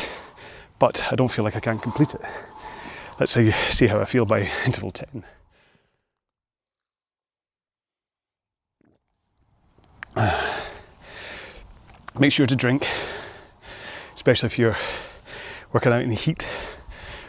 but 0.79 1.01
I 1.11 1.15
don't 1.15 1.31
feel 1.31 1.43
like 1.43 1.55
I 1.55 1.59
can 1.59 1.79
complete 1.79 2.13
it. 2.13 2.21
Let's 3.19 3.31
see, 3.33 3.51
see 3.71 3.87
how 3.87 3.99
I 3.99 4.05
feel 4.05 4.25
by 4.25 4.49
interval 4.65 4.91
10. 4.91 5.23
Make 12.19 12.31
sure 12.31 12.47
to 12.47 12.55
drink, 12.55 12.87
especially 14.15 14.47
if 14.47 14.57
you're 14.57 14.77
working 15.73 15.91
out 15.91 16.01
in 16.01 16.09
the 16.09 16.15
heat, 16.15 16.47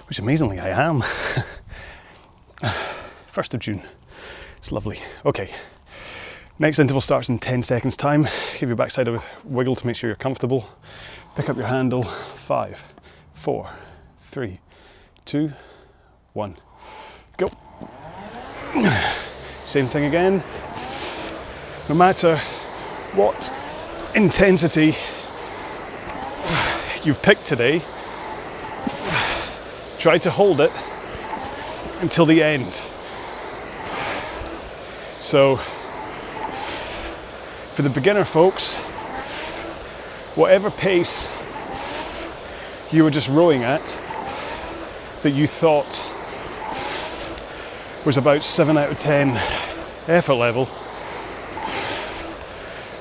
which 0.08 0.18
amazingly 0.18 0.58
I 0.58 0.68
am. 0.68 1.04
1st 3.32 3.54
of 3.54 3.60
June. 3.60 3.82
It's 4.58 4.72
lovely. 4.72 5.00
Okay. 5.24 5.50
Next 6.58 6.80
interval 6.80 7.00
starts 7.00 7.28
in 7.28 7.38
10 7.38 7.62
seconds 7.62 7.96
time. 7.96 8.26
Give 8.58 8.68
your 8.68 8.76
backside 8.76 9.06
a 9.06 9.22
wiggle 9.44 9.76
to 9.76 9.86
make 9.86 9.94
sure 9.94 10.08
you're 10.10 10.16
comfortable. 10.16 10.68
Pick 11.36 11.48
up 11.48 11.56
your 11.56 11.66
handle. 11.66 12.02
Five, 12.34 12.82
four, 13.40 13.70
three, 14.30 14.58
two, 15.24 15.52
one. 16.32 16.56
Go. 17.36 17.48
Same 19.64 19.86
thing 19.86 20.04
again. 20.04 20.42
No 21.88 21.94
matter 21.94 22.36
what 23.14 23.52
intensity 24.14 24.96
you've 27.04 27.22
picked 27.22 27.46
today, 27.46 27.80
try 29.98 30.18
to 30.18 30.30
hold 30.30 30.60
it 30.60 30.72
until 32.00 32.26
the 32.26 32.42
end. 32.42 32.82
So, 35.20 35.56
for 37.74 37.82
the 37.82 37.90
beginner 37.90 38.24
folks, 38.24 38.76
whatever 40.34 40.70
pace 40.70 41.34
you 42.90 43.04
were 43.04 43.10
just 43.10 43.28
rowing 43.28 43.64
at 43.64 43.84
that 45.22 45.32
you 45.32 45.46
thought 45.46 46.04
was 48.06 48.16
about 48.16 48.42
7 48.42 48.78
out 48.78 48.90
of 48.90 48.98
10 48.98 49.36
effort 50.06 50.34
level, 50.34 50.66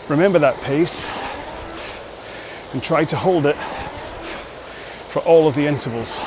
remember 0.10 0.40
that 0.40 0.56
pace 0.62 1.10
and 2.74 2.84
try 2.84 3.06
to 3.06 3.16
hold 3.16 3.46
it 3.46 3.56
for 5.10 5.20
all 5.20 5.48
of 5.48 5.56
the 5.56 5.66
intervals. 5.66 6.20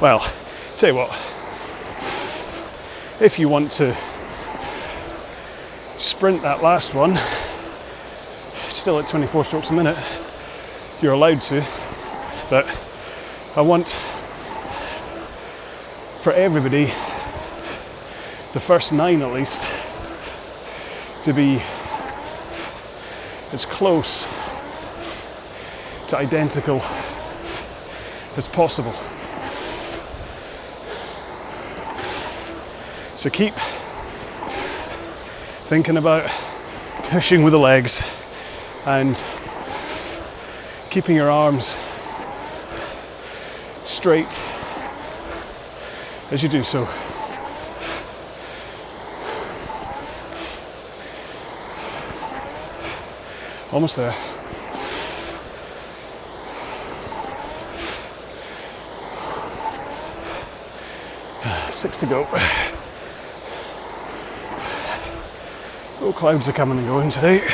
Well, 0.00 0.28
tell 0.78 0.90
you 0.90 0.96
what, 0.96 1.10
if 3.20 3.38
you 3.38 3.48
want 3.48 3.70
to 3.72 3.96
sprint 5.98 6.42
that 6.42 6.62
last 6.62 6.92
one, 6.92 7.18
still 8.68 8.98
at 8.98 9.08
24 9.08 9.44
strokes 9.44 9.70
a 9.70 9.72
minute, 9.72 9.96
you're 11.02 11.12
allowed 11.12 11.42
to, 11.42 11.64
but 12.48 12.66
I 13.54 13.60
want 13.60 13.88
for 16.22 16.32
everybody, 16.32 16.86
the 18.52 18.60
first 18.60 18.92
nine 18.92 19.20
at 19.20 19.32
least, 19.32 19.70
to 21.24 21.32
be 21.32 21.60
as 23.52 23.66
close 23.66 24.26
to 26.08 26.16
identical 26.16 26.80
as 28.36 28.48
possible. 28.48 28.94
So 33.18 33.28
keep 33.28 33.54
thinking 35.68 35.96
about 35.96 36.30
pushing 37.10 37.42
with 37.42 37.52
the 37.52 37.58
legs 37.58 38.02
and 38.86 39.22
keeping 40.96 41.14
your 41.14 41.30
arms 41.30 41.76
straight 43.84 44.40
as 46.30 46.42
you 46.42 46.48
do 46.48 46.62
so. 46.62 46.88
Almost 53.72 53.96
there. 53.96 54.14
Six 61.70 61.98
to 61.98 62.06
go. 62.06 62.22
No 66.00 66.14
clouds 66.14 66.48
are 66.48 66.54
coming 66.54 66.78
and 66.78 66.86
going 66.86 67.10
today. 67.10 67.46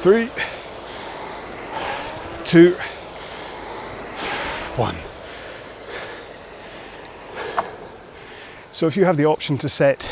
Three, 0.00 0.30
two, 2.46 2.72
one. 4.76 4.94
So 8.72 8.86
if 8.86 8.96
you 8.96 9.04
have 9.04 9.16
the 9.16 9.26
option 9.26 9.58
to 9.58 9.68
set 9.68 10.10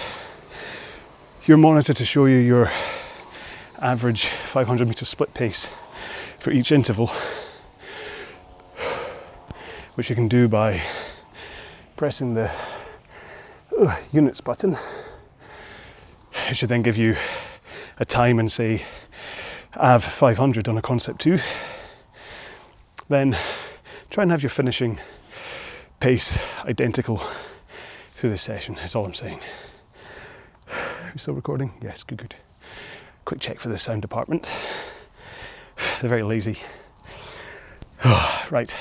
your 1.47 1.57
monitor 1.57 1.95
to 1.95 2.05
show 2.05 2.27
you 2.27 2.39
your 2.39 2.71
average 3.81 4.29
500 4.45 4.87
meter 4.87 5.05
split 5.05 5.33
pace 5.33 5.71
for 6.41 6.51
each 6.51 6.73
interval, 6.73 7.11
which 9.95 10.11
you 10.11 10.17
can 10.17 10.29
do 10.29 10.49
by 10.49 10.83
pressing 11.97 12.35
the 12.35 12.51
uh, 13.79 13.97
units 14.13 14.41
button 14.41 14.77
it 16.49 16.57
should 16.57 16.69
then 16.69 16.83
give 16.83 16.97
you 16.97 17.17
a 17.99 18.05
time 18.05 18.39
and 18.39 18.51
say 18.51 18.83
AV 19.77 20.05
500 20.05 20.69
on 20.69 20.77
a 20.77 20.83
concept 20.83 21.21
2. 21.23 21.39
Then 23.09 23.39
try 24.11 24.23
and 24.23 24.31
have 24.31 24.43
your 24.43 24.51
finishing 24.51 24.99
pace 26.01 26.39
identical 26.65 27.23
through 28.15 28.31
this 28.31 28.43
session, 28.43 28.75
That's 28.77 28.95
all 28.95 29.05
I'm 29.05 29.15
saying. 29.15 29.41
You 30.69 31.19
still 31.19 31.35
recording? 31.35 31.73
Yes, 31.83 32.03
good, 32.03 32.19
good. 32.19 32.35
Quick 33.25 33.41
check 33.41 33.61
for 33.61 33.69
the 33.69 33.79
sound 33.79 34.03
department. 34.03 34.51
They're 36.01 36.11
very 36.11 36.23
lazy. 36.23 36.59
right, 38.51 38.75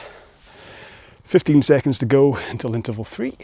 15 1.25 1.61
seconds 1.61 1.97
to 1.99 2.05
go 2.05 2.35
until 2.35 2.75
interval 2.75 3.03
three. 3.03 3.37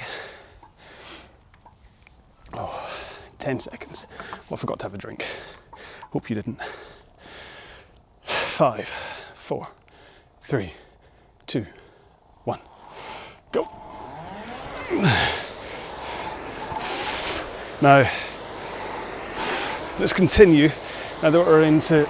10 3.40 3.60
seconds. 3.62 4.06
Well, 4.50 4.58
I 4.58 4.58
forgot 4.58 4.80
to 4.80 4.86
have 4.86 4.94
a 4.94 4.98
drink. 4.98 5.26
Hope 6.12 6.30
you 6.30 6.36
didn't. 6.36 6.60
Five, 8.26 8.92
four, 9.34 9.68
three, 10.44 10.74
two, 11.48 11.66
one. 12.44 12.60
Go. 13.52 13.68
Now, 17.82 18.12
let's 20.00 20.12
continue. 20.12 20.68
Now 21.24 21.30
that 21.30 21.40
we're 21.40 21.64
into 21.64 22.06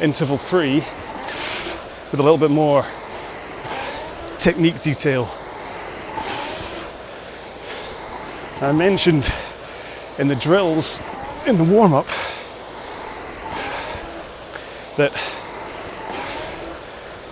interval 0.00 0.38
three 0.38 0.76
with 0.76 2.20
a 2.20 2.22
little 2.22 2.38
bit 2.38 2.50
more 2.50 2.86
technique 4.38 4.80
detail. 4.82 5.28
I 8.60 8.70
mentioned 8.70 9.32
in 10.18 10.28
the 10.28 10.36
drills 10.36 11.00
in 11.46 11.58
the 11.58 11.64
warm 11.64 11.94
up 11.94 12.06
that 14.96 15.12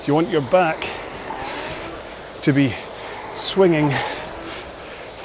you 0.06 0.14
want 0.14 0.30
your 0.30 0.40
back 0.40 0.88
to 2.42 2.52
be 2.52 2.74
swinging 3.34 3.92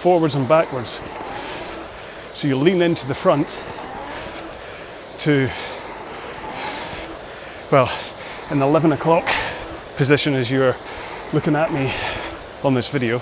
forwards 0.02 0.36
and 0.36 0.48
backwards. 0.48 1.02
So 2.34 2.48
you 2.48 2.58
lean 2.58 2.82
into 2.82 3.08
the 3.08 3.16
front 3.16 3.62
to, 5.20 5.50
well, 7.72 7.90
the 8.52 8.62
11 8.62 8.92
o'clock 8.92 9.26
position 9.96 10.34
as 10.34 10.52
you're 10.52 10.76
looking 11.32 11.56
at 11.56 11.72
me 11.72 11.94
on 12.64 12.74
this 12.74 12.90
video. 12.90 13.22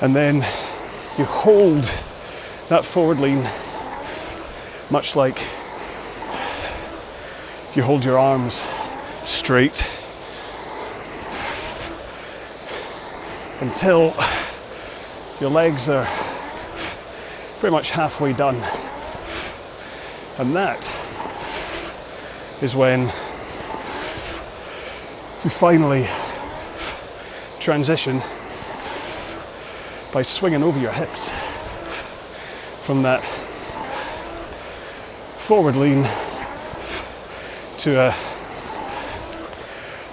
And 0.00 0.16
then 0.16 0.36
you 1.18 1.24
hold 1.24 1.84
that 2.68 2.84
forward 2.84 3.20
lean 3.20 3.46
much 4.90 5.14
like 5.14 5.38
you 7.78 7.84
hold 7.84 8.04
your 8.04 8.18
arms 8.18 8.60
straight 9.24 9.86
until 13.60 14.12
your 15.40 15.48
legs 15.48 15.88
are 15.88 16.04
pretty 17.60 17.70
much 17.70 17.90
halfway 17.90 18.32
done. 18.32 18.56
And 20.38 20.56
that 20.56 20.90
is 22.60 22.74
when 22.74 23.02
you 25.44 25.50
finally 25.50 26.04
transition 27.60 28.20
by 30.12 30.22
swinging 30.22 30.64
over 30.64 30.80
your 30.80 30.90
hips 30.90 31.30
from 32.82 33.02
that 33.02 33.22
forward 35.46 35.76
lean 35.76 36.04
to 37.88 37.98
a 37.98 38.14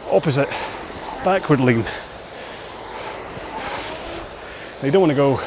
opposite 0.10 0.48
backward 1.26 1.60
lean. 1.60 1.84
Now 4.80 4.86
you 4.86 4.92
don't 4.92 5.02
want 5.02 5.10
to 5.10 5.16
go 5.16 5.42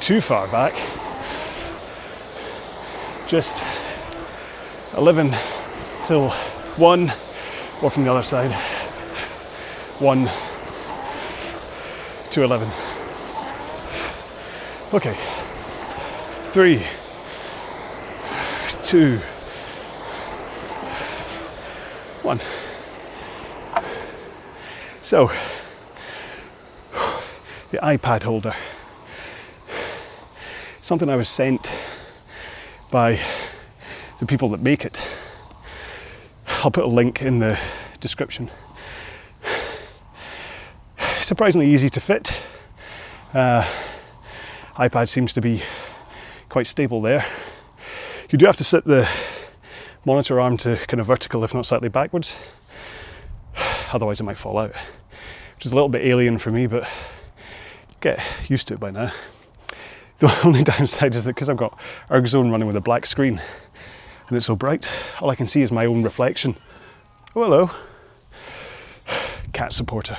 too 0.00 0.22
far 0.22 0.48
back. 0.48 0.72
Just 3.28 3.62
11 4.96 5.34
till 6.04 6.30
1 6.30 7.12
or 7.82 7.90
from 7.90 8.04
the 8.04 8.10
other 8.10 8.22
side 8.22 8.52
1 10.00 10.30
to 12.30 12.42
11 12.42 12.68
okay 14.94 15.16
3 16.52 16.82
2 18.84 19.20
1 22.38 23.82
so 25.02 25.30
the 27.70 27.78
iPad 27.78 28.22
holder 28.22 28.54
something 30.84 31.08
I 31.08 31.16
was 31.16 31.30
sent 31.30 31.70
by 32.90 33.18
the 34.20 34.26
people 34.26 34.50
that 34.50 34.60
make 34.60 34.84
it. 34.84 35.00
I'll 36.46 36.70
put 36.70 36.84
a 36.84 36.88
link 36.88 37.22
in 37.22 37.38
the 37.38 37.58
description. 38.00 38.50
Surprisingly 41.22 41.72
easy 41.72 41.88
to 41.88 42.00
fit. 42.00 42.36
Uh, 43.32 43.66
iPad 44.76 45.08
seems 45.08 45.32
to 45.32 45.40
be 45.40 45.62
quite 46.50 46.66
stable 46.66 47.00
there. 47.00 47.24
You 48.30 48.36
do 48.38 48.44
have 48.46 48.56
to 48.56 48.64
sit 48.64 48.84
the 48.84 49.08
monitor 50.04 50.40
arm 50.40 50.56
to 50.58 50.76
kind 50.86 51.00
of 51.00 51.06
vertical, 51.06 51.44
if 51.44 51.54
not 51.54 51.66
slightly 51.66 51.88
backwards. 51.88 52.36
Otherwise, 53.92 54.20
it 54.20 54.24
might 54.24 54.38
fall 54.38 54.58
out, 54.58 54.72
which 55.56 55.66
is 55.66 55.72
a 55.72 55.74
little 55.74 55.88
bit 55.88 56.06
alien 56.06 56.38
for 56.38 56.50
me, 56.50 56.66
but 56.66 56.88
get 58.00 58.20
used 58.48 58.68
to 58.68 58.74
it 58.74 58.80
by 58.80 58.90
now. 58.90 59.12
The 60.20 60.46
only 60.46 60.62
downside 60.62 61.16
is 61.16 61.24
that 61.24 61.34
because 61.34 61.48
I've 61.48 61.56
got 61.56 61.76
ErgZone 62.08 62.52
running 62.52 62.68
with 62.68 62.76
a 62.76 62.80
black 62.80 63.04
screen 63.04 63.42
and 64.28 64.36
it's 64.36 64.46
so 64.46 64.56
bright, 64.56 64.88
all 65.20 65.30
I 65.30 65.34
can 65.34 65.46
see 65.46 65.62
is 65.62 65.70
my 65.70 65.86
own 65.86 66.02
reflection. 66.02 66.56
Oh, 67.36 67.42
hello. 67.42 67.70
Cat 69.52 69.72
supporter. 69.72 70.16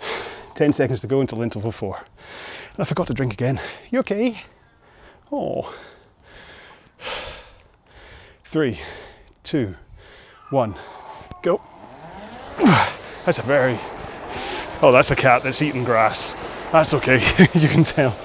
10 0.54 0.72
seconds 0.72 1.00
to 1.00 1.06
go 1.06 1.20
until 1.20 1.42
interval 1.42 1.70
four. 1.70 1.96
And 1.96 2.80
I 2.80 2.84
forgot 2.84 3.06
to 3.06 3.14
drink 3.14 3.32
again. 3.32 3.60
You 3.90 4.00
okay? 4.00 4.40
Oh. 5.30 5.72
Three, 8.50 8.80
two, 9.44 9.74
one, 10.48 10.74
go. 11.42 11.60
That's 13.26 13.38
a 13.38 13.42
very. 13.42 13.78
Oh, 14.80 14.90
that's 14.90 15.10
a 15.10 15.16
cat 15.16 15.42
that's 15.42 15.60
eating 15.60 15.84
grass. 15.84 16.32
That's 16.72 16.94
okay, 16.94 17.16
you 17.52 17.68
can 17.68 17.84
tell. 17.84 18.16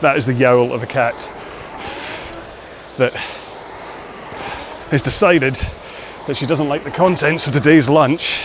That 0.00 0.16
is 0.16 0.26
the 0.26 0.34
yowl 0.34 0.72
of 0.72 0.82
a 0.82 0.86
cat 0.86 1.14
that 2.98 3.12
has 4.90 5.02
decided 5.02 5.54
that 6.26 6.36
she 6.36 6.46
doesn't 6.46 6.68
like 6.68 6.82
the 6.82 6.90
contents 6.90 7.46
of 7.46 7.52
today's 7.52 7.88
lunch 7.88 8.42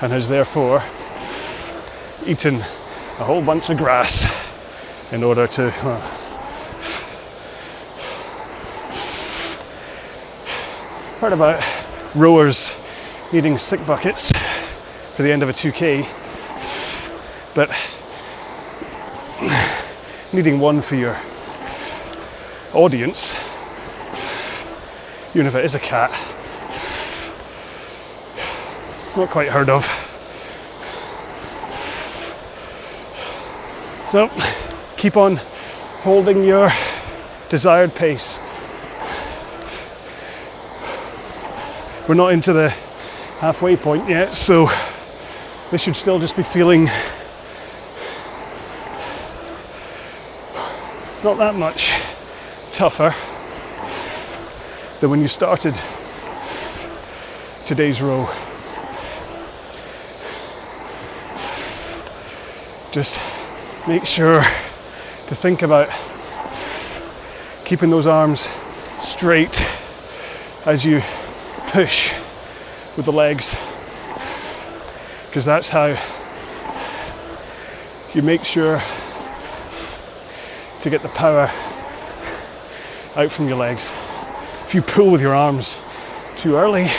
and 0.00 0.10
has 0.10 0.26
therefore 0.26 0.82
eaten 2.24 2.54
a 2.54 3.24
whole 3.24 3.44
bunch 3.44 3.68
of 3.68 3.76
grass 3.76 4.26
in 5.12 5.22
order 5.22 5.46
to. 5.48 5.66
Uh, 5.86 6.19
heard 11.20 11.34
about 11.34 11.62
rowers 12.14 12.72
needing 13.30 13.58
sick 13.58 13.78
buckets 13.86 14.32
for 15.14 15.22
the 15.22 15.30
end 15.30 15.42
of 15.42 15.50
a 15.50 15.52
2k, 15.52 16.06
but 17.54 17.68
needing 20.32 20.58
one 20.58 20.80
for 20.80 20.94
your 20.94 21.14
audience, 22.72 23.34
even 25.34 25.46
if 25.46 25.54
it 25.54 25.62
is 25.62 25.74
a 25.74 25.78
cat, 25.78 26.10
not 29.14 29.28
quite 29.28 29.50
heard 29.50 29.68
of. 29.68 29.84
So 34.08 34.30
keep 34.96 35.18
on 35.18 35.36
holding 36.00 36.42
your 36.42 36.72
desired 37.50 37.94
pace. 37.94 38.40
We're 42.10 42.16
not 42.16 42.32
into 42.32 42.52
the 42.52 42.70
halfway 43.38 43.76
point 43.76 44.08
yet, 44.08 44.36
so 44.36 44.68
this 45.70 45.80
should 45.80 45.94
still 45.94 46.18
just 46.18 46.34
be 46.34 46.42
feeling 46.42 46.86
not 51.22 51.38
that 51.38 51.54
much 51.54 51.92
tougher 52.72 53.14
than 54.98 55.10
when 55.10 55.20
you 55.20 55.28
started 55.28 55.80
today's 57.64 58.02
row. 58.02 58.28
Just 62.90 63.20
make 63.86 64.04
sure 64.04 64.42
to 65.28 65.36
think 65.36 65.62
about 65.62 65.88
keeping 67.64 67.88
those 67.88 68.08
arms 68.08 68.48
straight 69.00 69.64
as 70.66 70.84
you 70.84 71.00
push 71.70 72.12
with 72.96 73.04
the 73.04 73.12
legs 73.12 73.56
because 75.26 75.44
that's 75.44 75.68
how 75.68 75.96
you 78.12 78.22
make 78.22 78.44
sure 78.44 78.82
to 80.80 80.90
get 80.90 81.00
the 81.00 81.08
power 81.10 81.48
out 83.14 83.30
from 83.30 83.46
your 83.46 83.56
legs. 83.56 83.92
If 84.66 84.74
you 84.74 84.82
pull 84.82 85.12
with 85.12 85.20
your 85.20 85.32
arms 85.32 85.76
too 86.34 86.56
early, 86.56 86.90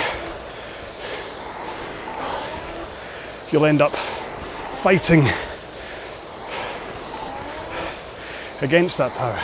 you'll 3.52 3.66
end 3.66 3.82
up 3.82 3.92
fighting 4.82 5.28
against 8.62 9.00
that 9.00 9.12
power. 9.16 9.38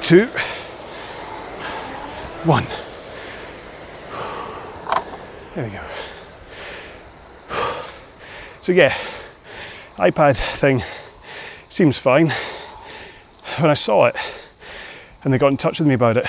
Two, 0.00 0.26
one. 2.44 2.64
There 5.58 5.66
we 5.66 5.72
go. 5.72 5.82
So 8.62 8.70
yeah, 8.70 8.96
iPad 9.96 10.36
thing 10.58 10.84
seems 11.68 11.98
fine 11.98 12.32
when 13.58 13.68
I 13.68 13.74
saw 13.74 14.04
it 14.04 14.14
and 15.24 15.34
they 15.34 15.38
got 15.38 15.48
in 15.48 15.56
touch 15.56 15.80
with 15.80 15.88
me 15.88 15.94
about 15.94 16.16
it, 16.16 16.26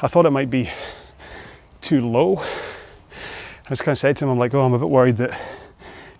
I 0.00 0.06
thought 0.06 0.26
it 0.26 0.30
might 0.30 0.48
be 0.48 0.70
too 1.80 2.08
low. 2.08 2.36
I 2.36 3.70
just 3.70 3.82
kind 3.82 3.94
of 3.94 3.98
said 3.98 4.16
to 4.18 4.26
him, 4.26 4.30
I'm 4.30 4.38
like, 4.38 4.54
oh, 4.54 4.60
I'm 4.60 4.74
a 4.74 4.78
bit 4.78 4.88
worried 4.88 5.16
that 5.16 5.36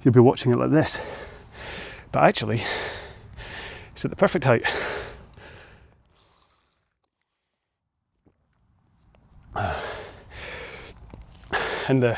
you'll 0.02 0.14
be 0.14 0.18
watching 0.18 0.50
it 0.50 0.56
like 0.56 0.72
this. 0.72 1.00
But 2.10 2.24
actually, 2.24 2.64
it's 3.92 4.04
at 4.04 4.10
the 4.10 4.16
perfect 4.16 4.44
height. 4.44 4.64
And 11.86 12.02
uh, 12.02 12.16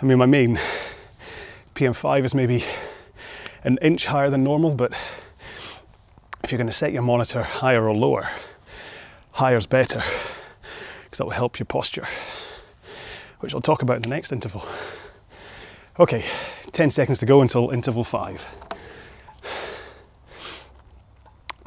I 0.00 0.04
mean, 0.04 0.18
my 0.18 0.26
main 0.26 0.58
PM5 1.76 2.24
is 2.24 2.34
maybe 2.34 2.64
an 3.62 3.78
inch 3.80 4.06
higher 4.06 4.28
than 4.28 4.42
normal, 4.42 4.74
but 4.74 4.92
if 6.42 6.50
you're 6.50 6.58
going 6.58 6.66
to 6.66 6.72
set 6.72 6.92
your 6.92 7.02
monitor 7.02 7.44
higher 7.44 7.86
or 7.88 7.94
lower, 7.94 8.28
higher's 9.30 9.66
better 9.66 10.02
because 11.04 11.18
that 11.18 11.24
will 11.24 11.30
help 11.30 11.60
your 11.60 11.66
posture, 11.66 12.08
which 13.38 13.54
I'll 13.54 13.60
talk 13.60 13.82
about 13.82 13.96
in 13.96 14.02
the 14.02 14.08
next 14.08 14.32
interval. 14.32 14.66
Okay, 16.00 16.24
10 16.72 16.90
seconds 16.90 17.18
to 17.18 17.26
go 17.26 17.42
until 17.42 17.70
interval 17.70 18.02
five. 18.02 18.44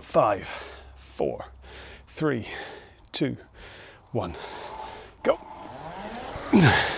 Five, 0.01 0.49
four, 0.97 1.45
three, 2.09 2.47
two, 3.11 3.37
one, 4.11 4.35
go. 5.23 5.39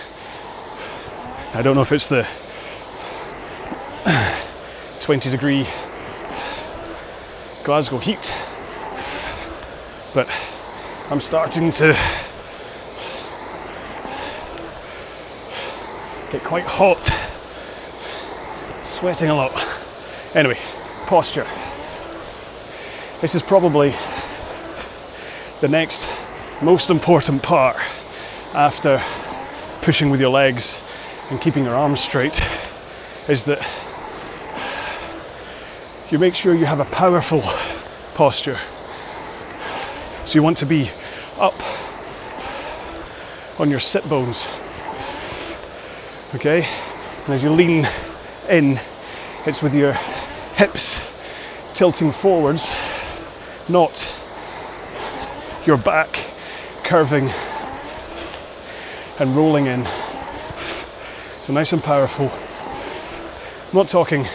I 1.54 1.62
don't 1.62 1.74
know 1.74 1.82
if 1.82 1.92
it's 1.92 2.08
the 2.08 2.26
20 5.00 5.30
degree 5.30 5.66
Glasgow 7.64 7.96
heat, 7.96 8.34
but 10.12 10.28
I'm 11.10 11.22
starting 11.22 11.70
to 11.72 11.94
get 16.30 16.44
quite 16.44 16.64
hot, 16.64 17.02
sweating 18.84 19.30
a 19.30 19.34
lot. 19.34 19.66
Anyway, 20.34 20.58
posture. 21.06 21.46
This 23.22 23.34
is 23.34 23.40
probably 23.42 23.94
the 25.62 25.68
next 25.68 26.10
most 26.60 26.90
important 26.90 27.42
part 27.42 27.76
after 28.52 29.02
pushing 29.80 30.10
with 30.10 30.20
your 30.20 30.30
legs 30.30 30.78
and 31.30 31.40
keeping 31.40 31.64
your 31.64 31.74
arms 31.74 32.00
straight 32.00 32.40
is 33.28 33.44
that 33.44 33.60
you 36.10 36.18
make 36.18 36.34
sure 36.34 36.54
you 36.54 36.64
have 36.64 36.80
a 36.80 36.86
powerful 36.86 37.42
posture. 38.14 38.58
So 40.24 40.34
you 40.34 40.42
want 40.42 40.58
to 40.58 40.66
be 40.66 40.90
up 41.38 41.54
on 43.60 43.70
your 43.70 43.80
sit 43.80 44.08
bones. 44.08 44.48
Okay? 46.34 46.66
And 47.24 47.34
as 47.34 47.42
you 47.42 47.50
lean 47.50 47.86
in, 48.48 48.80
it's 49.46 49.62
with 49.62 49.74
your 49.74 49.92
hips 50.54 51.00
tilting 51.74 52.10
forwards, 52.10 52.74
not 53.68 54.10
your 55.66 55.76
back 55.76 56.08
curving 56.84 57.30
and 59.18 59.36
rolling 59.36 59.66
in. 59.66 59.86
So 61.48 61.54
nice 61.54 61.72
and 61.72 61.82
powerful. 61.82 62.30
I'm 62.30 63.74
not 63.74 63.88
talking 63.88 64.26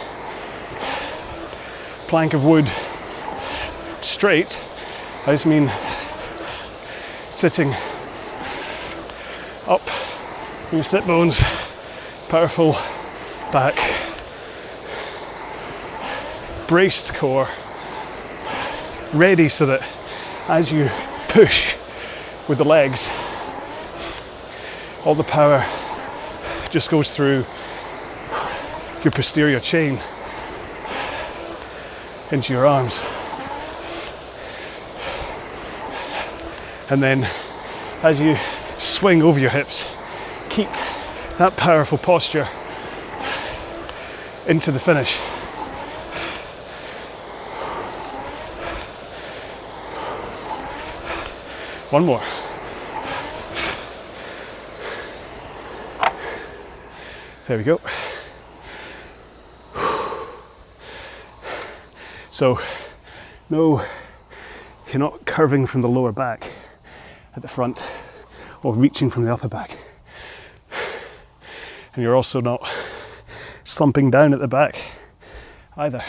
plank 2.08 2.34
of 2.34 2.44
wood 2.44 2.68
straight. 4.02 4.60
I 5.24 5.30
just 5.30 5.46
mean 5.46 5.70
sitting 7.30 7.72
up 9.68 9.80
your 10.72 10.82
sit 10.82 11.06
bones, 11.06 11.40
powerful 12.28 12.72
back, 13.52 13.76
braced 16.66 17.14
core, 17.14 17.46
ready 19.12 19.48
so 19.48 19.66
that 19.66 19.86
as 20.48 20.72
you 20.72 20.90
push 21.28 21.76
with 22.48 22.58
the 22.58 22.64
legs, 22.64 23.08
all 25.04 25.14
the 25.14 25.22
power 25.22 25.64
just 26.74 26.90
goes 26.90 27.14
through 27.14 27.44
your 29.04 29.12
posterior 29.12 29.60
chain 29.60 29.96
into 32.32 32.52
your 32.52 32.66
arms. 32.66 33.00
And 36.90 37.00
then 37.00 37.30
as 38.02 38.20
you 38.20 38.36
swing 38.80 39.22
over 39.22 39.38
your 39.38 39.50
hips, 39.50 39.86
keep 40.50 40.68
that 41.38 41.56
powerful 41.56 41.96
posture 41.96 42.48
into 44.48 44.72
the 44.72 44.80
finish. 44.80 45.18
One 51.92 52.04
more. 52.04 52.43
There 57.46 57.58
we 57.58 57.64
go. 57.64 57.78
So, 62.30 62.58
no, 63.50 63.84
you're 64.88 64.98
not 64.98 65.26
curving 65.26 65.66
from 65.66 65.82
the 65.82 65.88
lower 65.88 66.10
back 66.10 66.50
at 67.36 67.42
the 67.42 67.48
front 67.48 67.84
or 68.62 68.74
reaching 68.74 69.10
from 69.10 69.24
the 69.26 69.32
upper 69.32 69.48
back. 69.48 69.76
And 71.92 72.02
you're 72.02 72.16
also 72.16 72.40
not 72.40 72.66
slumping 73.64 74.10
down 74.10 74.32
at 74.32 74.40
the 74.40 74.48
back 74.48 74.78
either. 75.76 76.02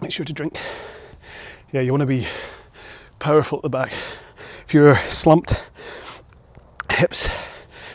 Make 0.00 0.12
sure 0.12 0.24
to 0.24 0.32
drink. 0.32 0.56
Yeah, 1.72 1.80
you 1.80 1.90
want 1.90 2.02
to 2.02 2.06
be 2.06 2.24
powerful 3.28 3.58
at 3.58 3.62
the 3.62 3.68
back. 3.68 3.92
If 4.66 4.72
you're 4.72 4.98
slumped, 5.10 5.62
hips 6.90 7.28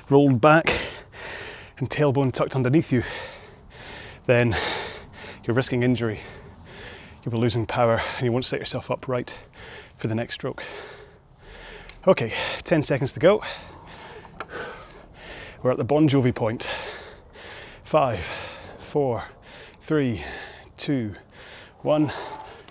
rolled 0.07 0.39
back, 0.39 0.71
and 1.79 1.89
tailbone 1.89 2.31
tucked 2.31 2.55
underneath 2.55 2.91
you, 2.91 3.01
then 4.27 4.55
you're 5.43 5.55
risking 5.55 5.81
injury. 5.81 6.19
You'll 7.25 7.31
be 7.31 7.39
losing 7.39 7.65
power 7.65 7.99
and 8.17 8.23
you 8.23 8.31
won't 8.31 8.45
set 8.45 8.59
yourself 8.59 8.91
up 8.91 9.07
right 9.07 9.35
for 9.97 10.07
the 10.07 10.13
next 10.13 10.35
stroke. 10.35 10.61
Okay, 12.05 12.31
10 12.63 12.83
seconds 12.83 13.11
to 13.13 13.19
go. 13.19 13.41
We're 15.63 15.71
at 15.71 15.77
the 15.77 15.83
Bon 15.83 16.07
Jovi 16.07 16.35
point. 16.35 16.69
Five, 17.85 18.23
four, 18.77 19.23
three, 19.81 20.23
two, 20.77 21.15
one, 21.81 22.13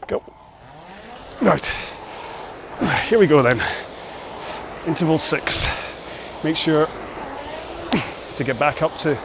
go. 0.06 0.22
Right, 1.40 1.68
here 3.08 3.18
we 3.18 3.26
go 3.26 3.42
then. 3.42 3.62
Interval 4.86 5.18
six. 5.18 5.66
Make 6.42 6.56
sure 6.56 6.88
to 8.36 8.44
get 8.44 8.58
back 8.58 8.82
up 8.82 8.94
to 8.96 9.16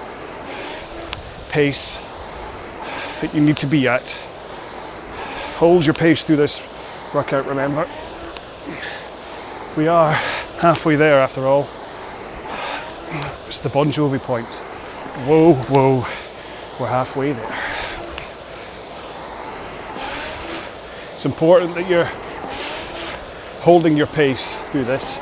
pace 1.49 1.97
that 3.21 3.33
you 3.33 3.41
need 3.41 3.57
to 3.57 3.65
be 3.65 3.87
at. 3.87 4.09
Hold 5.55 5.85
your 5.85 5.95
pace 5.95 6.23
through 6.23 6.35
this 6.35 6.61
workout, 7.13 7.47
remember. 7.47 7.87
We 9.75 9.87
are 9.87 10.11
halfway 10.11 10.95
there 10.95 11.19
after 11.19 11.45
all. 11.47 11.67
It's 13.47 13.59
the 13.59 13.69
Bon 13.69 13.91
Jovi 13.91 14.19
point. 14.19 14.45
Whoa, 15.25 15.53
whoa, 15.53 16.05
we're 16.79 16.87
halfway 16.87 17.31
there. 17.31 17.63
It's 21.15 21.25
important 21.25 21.73
that 21.73 21.89
you're 21.89 22.09
holding 23.61 23.97
your 23.97 24.07
pace 24.07 24.61
through 24.71 24.85
this. 24.85 25.19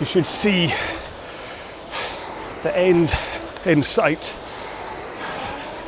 You 0.00 0.06
should 0.06 0.26
see 0.26 0.72
the 2.62 2.76
end 2.76 3.14
in 3.66 3.82
sight 3.82 4.36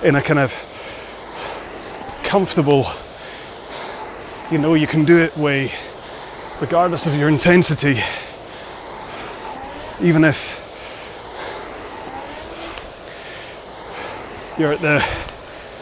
in 0.02 0.16
a 0.16 0.22
kind 0.22 0.40
of 0.40 0.52
comfortable, 2.24 2.90
you 4.50 4.58
know, 4.58 4.74
you 4.74 4.86
can 4.86 5.04
do 5.04 5.18
it 5.18 5.36
way, 5.36 5.72
regardless 6.60 7.06
of 7.06 7.14
your 7.14 7.28
intensity, 7.28 8.02
even 10.00 10.24
if 10.24 10.58
you're 14.58 14.72
at 14.72 14.80
the 14.80 15.19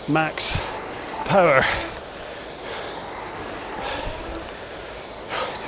max 0.08 0.56
power. 1.26 1.64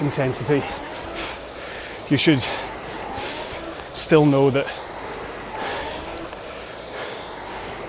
Intensity, 0.01 0.63
you 2.09 2.17
should 2.17 2.41
still 3.95 4.25
know 4.25 4.49
that 4.49 4.67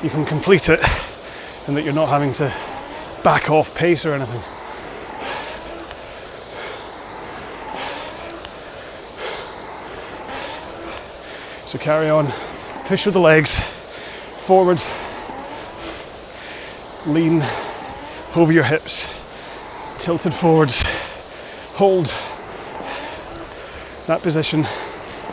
you 0.03 0.09
can 0.09 0.25
complete 0.25 0.67
it 0.67 0.81
and 1.67 1.77
that 1.77 1.83
you're 1.83 1.93
not 1.93 2.09
having 2.09 2.33
to 2.33 2.53
back 3.23 3.49
off 3.49 3.73
pace 3.75 4.05
or 4.05 4.13
anything. 4.13 4.41
So 11.67 11.77
carry 11.77 12.09
on, 12.09 12.27
push 12.87 13.05
with 13.05 13.13
the 13.13 13.21
legs, 13.21 13.57
forward, 14.45 14.83
lean 17.05 17.43
over 18.35 18.51
your 18.51 18.63
hips, 18.63 19.07
tilted 19.97 20.33
forwards, 20.33 20.83
hold 21.73 22.13
that 24.07 24.21
position 24.21 24.67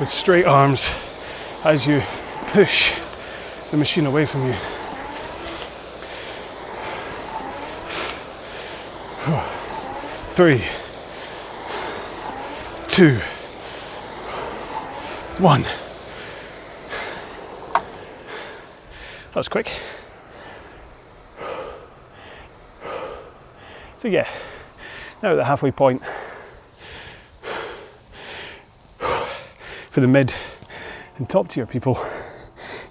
with 0.01 0.09
straight 0.09 0.45
arms 0.45 0.89
as 1.65 1.87
you 1.87 2.03
push 2.53 2.93
the 3.71 3.77
machine 3.77 4.07
away 4.07 4.25
from 4.27 4.47
you. 4.47 4.55
Three, 10.35 10.63
two, 12.89 13.19
one. 15.39 15.63
That 19.33 19.35
was 19.35 19.49
quick. 19.49 19.73
So 24.09 24.13
yeah, 24.13 24.29
now 25.23 25.33
at 25.33 25.35
the 25.35 25.45
halfway 25.45 25.71
point 25.71 26.01
for 29.91 30.01
the 30.01 30.09
mid 30.09 30.33
and 31.19 31.29
top 31.29 31.49
tier 31.49 31.67
people, 31.67 32.03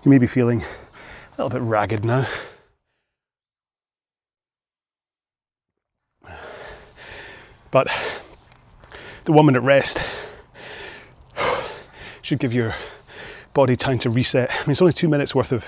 you 0.04 0.12
may 0.12 0.20
be 0.20 0.28
feeling 0.28 0.62
a 0.62 1.44
little 1.44 1.50
bit 1.50 1.64
ragged 1.64 2.06
now. 2.06 2.28
But 7.72 7.88
the 9.26 9.32
one 9.32 9.48
minute 9.48 9.62
rest 9.62 10.00
should 12.22 12.38
give 12.38 12.54
your 12.54 12.76
body 13.56 13.76
time 13.76 13.98
to 13.98 14.12
reset. 14.12 14.52
I 14.52 14.60
mean, 14.66 14.74
it's 14.74 14.84
only 14.84 14.94
two 14.94 15.10
minutes 15.10 15.34
worth 15.34 15.52
of 15.52 15.66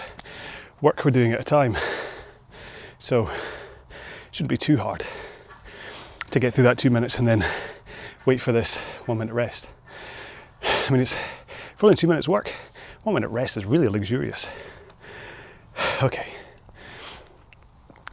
work 0.79 1.03
we're 1.03 1.09
doing 1.09 1.33
at 1.33 1.39
a 1.39 1.43
time, 1.43 1.75
so 2.99 3.25
it 3.25 3.31
shouldn't 4.29 4.51
be 4.51 4.57
too 4.57 4.77
hard 4.77 5.03
to 6.31 6.39
get 6.39 6.53
through 6.53 6.65
that 6.65 6.77
two 6.77 6.89
minutes 6.89 7.17
and 7.17 7.27
then 7.27 7.45
wait 8.25 8.41
for 8.41 8.51
this 8.51 8.77
one 9.05 9.17
minute 9.17 9.33
rest. 9.33 9.67
I 10.61 10.89
mean, 10.91 11.01
it's 11.01 11.15
for 11.77 11.87
only 11.87 11.95
two 11.95 12.07
minutes 12.07 12.27
work. 12.27 12.51
One 13.03 13.15
minute 13.15 13.29
rest 13.29 13.57
is 13.57 13.65
really 13.65 13.87
luxurious. 13.87 14.47
Okay. 16.01 16.27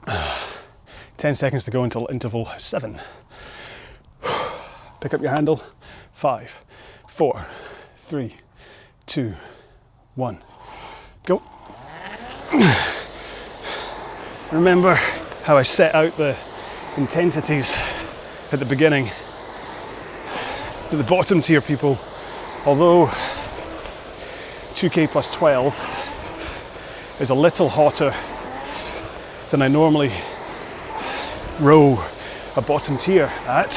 10 1.16 1.34
seconds 1.34 1.64
to 1.64 1.70
go 1.70 1.82
until 1.82 2.06
interval 2.10 2.48
seven. 2.58 3.00
Pick 5.00 5.14
up 5.14 5.20
your 5.20 5.30
handle. 5.30 5.62
Five, 6.12 6.56
four, 7.08 7.44
three, 7.98 8.36
two, 9.06 9.34
one. 10.14 10.42
Go. 11.24 11.42
Remember 14.52 14.94
how 15.44 15.56
I 15.56 15.64
set 15.64 15.94
out 15.94 16.16
the 16.16 16.36
intensities 16.96 17.76
at 18.52 18.58
the 18.58 18.64
beginning. 18.64 19.10
To 20.90 20.96
the 20.96 21.04
bottom 21.04 21.40
tier 21.40 21.60
people, 21.60 21.98
although 22.64 23.06
2k 24.74 25.08
plus 25.08 25.32
12 25.32 25.74
is 27.20 27.30
a 27.30 27.34
little 27.34 27.68
hotter 27.68 28.14
than 29.50 29.62
I 29.62 29.68
normally 29.68 30.12
row 31.60 32.04
a 32.56 32.62
bottom 32.62 32.96
tier 32.98 33.24
at, 33.46 33.72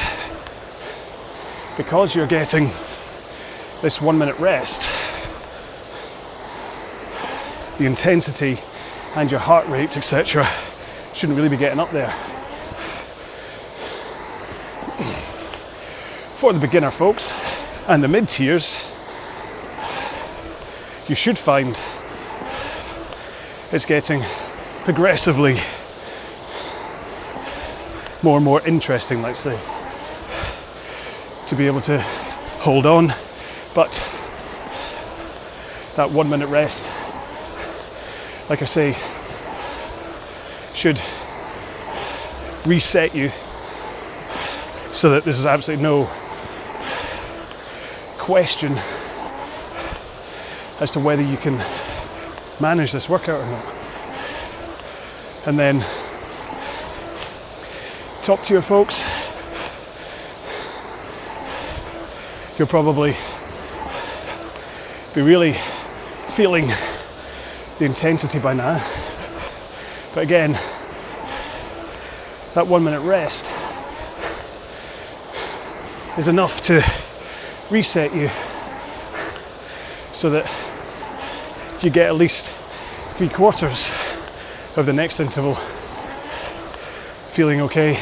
because 1.76 2.14
you're 2.14 2.26
getting 2.26 2.70
this 3.82 4.00
one 4.00 4.18
minute 4.18 4.38
rest, 4.38 4.88
the 7.78 7.86
intensity 7.86 8.60
and 9.16 9.30
your 9.30 9.40
heart 9.40 9.66
rate, 9.68 9.96
etc., 9.96 10.48
shouldn't 11.12 11.36
really 11.36 11.48
be 11.48 11.56
getting 11.56 11.80
up 11.80 11.90
there. 11.90 12.14
For 16.40 16.54
the 16.54 16.58
beginner 16.58 16.90
folks 16.90 17.34
and 17.86 18.02
the 18.02 18.08
mid 18.08 18.26
tiers, 18.26 18.78
you 21.06 21.14
should 21.14 21.38
find 21.38 21.78
it's 23.70 23.84
getting 23.84 24.22
progressively 24.84 25.60
more 28.22 28.38
and 28.38 28.44
more 28.44 28.66
interesting, 28.66 29.20
let's 29.20 29.40
say, 29.40 29.60
to 31.46 31.54
be 31.54 31.66
able 31.66 31.82
to 31.82 32.00
hold 32.00 32.86
on. 32.86 33.12
But 33.74 33.92
that 35.96 36.10
one 36.10 36.30
minute 36.30 36.48
rest, 36.48 36.90
like 38.48 38.62
I 38.62 38.64
say, 38.64 38.96
should 40.72 41.02
reset 42.64 43.14
you 43.14 43.30
so 44.94 45.10
that 45.10 45.24
there's 45.24 45.44
absolutely 45.44 45.82
no 45.82 46.08
question 48.30 48.78
as 50.78 50.92
to 50.92 51.00
whether 51.00 51.20
you 51.20 51.36
can 51.36 51.56
manage 52.60 52.92
this 52.92 53.08
workout 53.08 53.40
or 53.40 53.46
not. 53.50 53.64
And 55.48 55.58
then, 55.58 55.84
top 58.22 58.40
tier 58.44 58.62
folks, 58.62 59.02
you'll 62.56 62.68
probably 62.68 63.16
be 65.12 65.22
really 65.22 65.54
feeling 66.36 66.68
the 67.80 67.84
intensity 67.84 68.38
by 68.38 68.54
now. 68.54 68.78
But 70.14 70.22
again, 70.22 70.52
that 72.54 72.64
one 72.64 72.84
minute 72.84 73.00
rest 73.00 73.46
is 76.16 76.28
enough 76.28 76.60
to 76.62 76.84
reset 77.70 78.12
you 78.14 78.28
so 80.12 80.28
that 80.28 80.44
you 81.82 81.90
get 81.90 82.08
at 82.08 82.16
least 82.16 82.50
three 83.14 83.28
quarters 83.28 83.90
of 84.76 84.86
the 84.86 84.92
next 84.92 85.20
interval 85.20 85.54
feeling 87.32 87.60
okay 87.60 87.92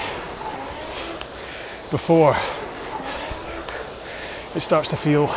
before 1.91 2.35
it 4.55 4.61
starts 4.61 4.89
to 4.89 4.97
feel 4.97 5.33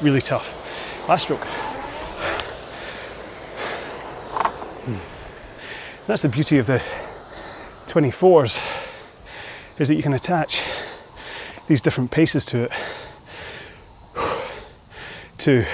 really 0.00 0.22
tough. 0.22 0.60
Last 1.08 1.24
stroke. 1.24 1.44
Hmm. 4.86 6.06
That's 6.06 6.22
the 6.22 6.28
beauty 6.28 6.58
of 6.58 6.66
the 6.66 6.82
24s 7.86 8.60
is 9.78 9.88
that 9.88 9.94
you 9.94 10.02
can 10.02 10.14
attach 10.14 10.62
these 11.66 11.82
different 11.82 12.10
paces 12.10 12.44
to 12.46 12.64
it 12.64 12.72
to 15.44 15.66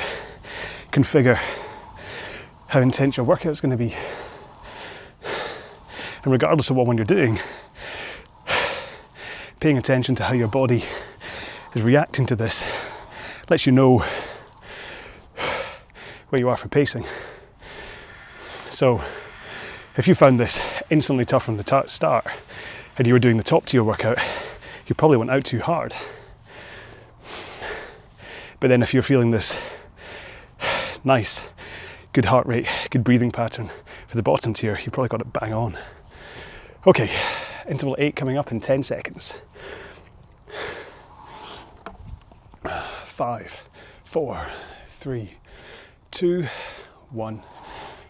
configure 0.90 1.40
how 2.66 2.80
intense 2.80 3.16
your 3.16 3.24
workout 3.24 3.52
is 3.52 3.61
going 3.61 3.70
to 3.70 3.76
be. 3.76 3.94
And 6.24 6.33
regardless 6.33 6.70
of 6.70 6.76
what 6.76 6.88
one 6.88 6.96
you're 6.96 7.06
doing, 7.06 7.38
paying 9.61 9.78
attention 9.78 10.16
to 10.16 10.24
how 10.24 10.35
your 10.35 10.48
body 10.48 10.83
is 11.76 11.83
reacting 11.83 12.26
to 12.26 12.35
this 12.35 12.64
lets 13.48 13.64
you 13.64 13.70
know 13.70 14.04
where 16.30 16.40
you 16.40 16.48
are 16.48 16.56
for 16.56 16.66
pacing. 16.66 17.06
So, 18.70 19.00
if 19.96 20.09
you 20.09 20.16
found 20.16 20.40
this 20.40 20.59
instantly 20.90 21.24
tough 21.24 21.44
from 21.44 21.59
the 21.59 21.64
t- 21.64 21.80
start 21.87 22.26
and 22.98 23.06
you 23.06 23.12
were 23.12 23.20
doing 23.20 23.37
the 23.37 23.44
top 23.44 23.66
tier 23.66 23.85
workout, 23.85 24.18
you 24.88 24.96
probably 24.96 25.16
went 25.16 25.30
out 25.30 25.44
too 25.44 25.61
hard. 25.61 25.94
But 28.61 28.68
then 28.68 28.83
if 28.83 28.92
you're 28.92 29.03
feeling 29.03 29.31
this 29.31 29.57
nice, 31.03 31.40
good 32.12 32.27
heart 32.27 32.46
rate, 32.46 32.66
good 32.90 33.03
breathing 33.03 33.31
pattern 33.31 33.70
for 34.07 34.16
the 34.16 34.23
bottom 34.23 34.53
tier, 34.53 34.79
you 34.85 34.90
probably 34.90 35.09
got 35.09 35.23
it 35.23 35.33
bang 35.33 35.55
on. 35.55 35.79
Okay, 36.87 37.11
interval 37.68 37.96
eight 37.99 38.16
coming 38.16 38.37
up 38.37 38.53
in 38.53 38.61
10 38.61 38.83
seconds. 38.83 39.35
Five, 43.05 43.57
four, 44.05 44.46
three, 44.88 45.31
two, 46.11 46.46
one, 47.11 47.42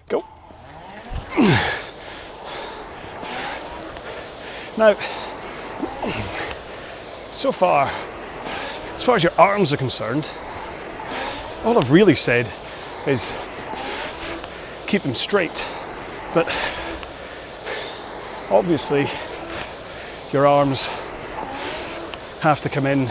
go. 0.08 0.24
Now, 4.76 4.94
so 7.32 7.52
far, 7.52 7.90
as 9.00 9.04
far 9.06 9.16
as 9.16 9.22
your 9.22 9.32
arms 9.38 9.72
are 9.72 9.78
concerned, 9.78 10.30
all 11.64 11.78
I've 11.78 11.90
really 11.90 12.14
said 12.14 12.46
is 13.06 13.34
keep 14.86 15.00
them 15.00 15.14
straight. 15.14 15.64
But 16.34 16.46
obviously, 18.50 19.08
your 20.34 20.46
arms 20.46 20.88
have 22.40 22.60
to 22.60 22.68
come 22.68 22.84
in 22.84 23.10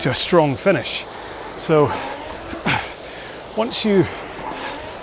to 0.00 0.10
a 0.10 0.14
strong 0.16 0.56
finish. 0.56 1.04
So 1.56 1.86
once 3.56 3.84
you 3.84 4.04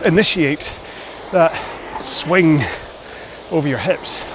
initiate 0.04 0.74
that 1.32 1.54
swing 2.02 2.66
over 3.50 3.70
your 3.70 3.78
hips, 3.78 4.26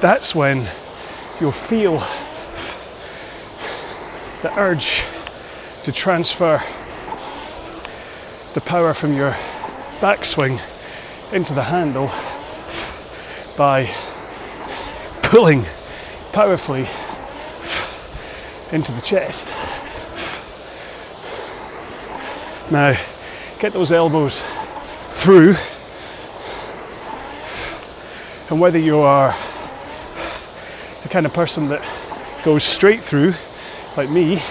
that's 0.00 0.34
when 0.34 0.68
you'll 1.42 1.50
feel 1.50 1.98
the 4.42 4.60
urge 4.60 5.02
to 5.82 5.90
transfer 5.90 6.62
the 8.54 8.60
power 8.60 8.94
from 8.94 9.12
your 9.12 9.32
backswing 9.98 10.60
into 11.32 11.52
the 11.52 11.64
handle 11.64 12.12
by 13.56 13.92
pulling 15.24 15.64
powerfully 16.32 16.86
into 18.70 18.92
the 18.92 19.00
chest. 19.00 19.52
Now, 22.70 22.96
get 23.58 23.72
those 23.72 23.90
elbows 23.90 24.44
through, 25.14 25.56
and 28.48 28.60
whether 28.60 28.78
you 28.78 29.00
are 29.00 29.34
kind 31.12 31.26
of 31.26 31.34
person 31.34 31.68
that 31.68 31.82
goes 32.42 32.64
straight 32.64 33.02
through, 33.02 33.34
like 33.98 34.08
me, 34.08 34.42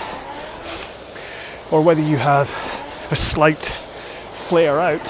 or 1.71 1.81
whether 1.81 2.03
you 2.03 2.17
have 2.17 2.47
a 3.09 3.15
slight 3.15 3.73
flare 4.47 4.79
out, 4.79 5.01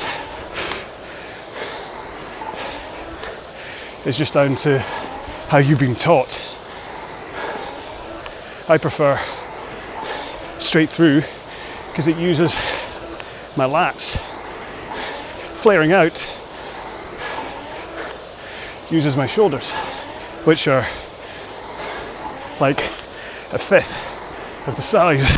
is 4.05 4.17
just 4.17 4.33
down 4.33 4.55
to 4.55 4.79
how 5.49 5.57
you've 5.57 5.77
been 5.77 5.93
taught. 5.93 6.41
I 8.69 8.77
prefer 8.77 9.19
straight 10.57 10.89
through 10.89 11.21
because 11.89 12.07
it 12.07 12.15
uses 12.15 12.55
my 13.57 13.65
lats. 13.65 14.17
Flaring 15.61 15.91
out 15.91 16.25
uses 18.89 19.17
my 19.17 19.27
shoulders, 19.27 19.71
which 20.45 20.69
are 20.69 20.87
like 22.61 22.83
a 23.53 23.57
fifth 23.57 23.97
of 24.67 24.75
the 24.75 24.81
size 24.83 25.35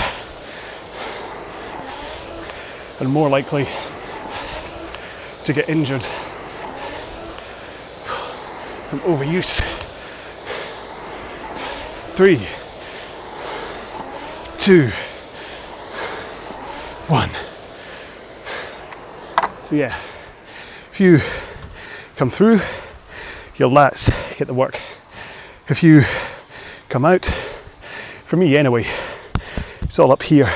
and 3.00 3.10
more 3.10 3.30
likely 3.30 3.66
to 5.46 5.54
get 5.54 5.70
injured 5.70 6.04
from 8.90 9.00
overuse. 9.00 9.62
Three, 12.16 12.46
two, 14.60 14.92
one. 17.08 17.30
So 19.64 19.76
yeah, 19.76 19.98
if 20.92 21.00
you 21.00 21.22
come 22.18 22.30
through, 22.30 22.60
your 23.56 23.70
lats 23.70 24.14
get 24.38 24.48
the 24.48 24.54
work. 24.54 24.78
If 25.70 25.82
you 25.82 26.04
come 26.94 27.06
out, 27.06 27.26
for 28.24 28.38
me 28.38 28.56
anyway, 28.56 28.86
it's 29.82 29.98
all 29.98 30.12
up 30.12 30.22
here. 30.22 30.54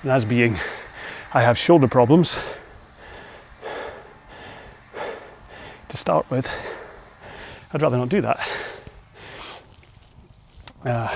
And 0.00 0.10
as 0.10 0.24
being, 0.24 0.56
I 1.34 1.42
have 1.42 1.58
shoulder 1.58 1.86
problems 1.86 2.38
to 5.90 5.96
start 5.98 6.24
with, 6.30 6.50
I'd 7.74 7.82
rather 7.82 7.98
not 7.98 8.08
do 8.08 8.22
that. 8.22 8.48
Uh, 10.82 11.14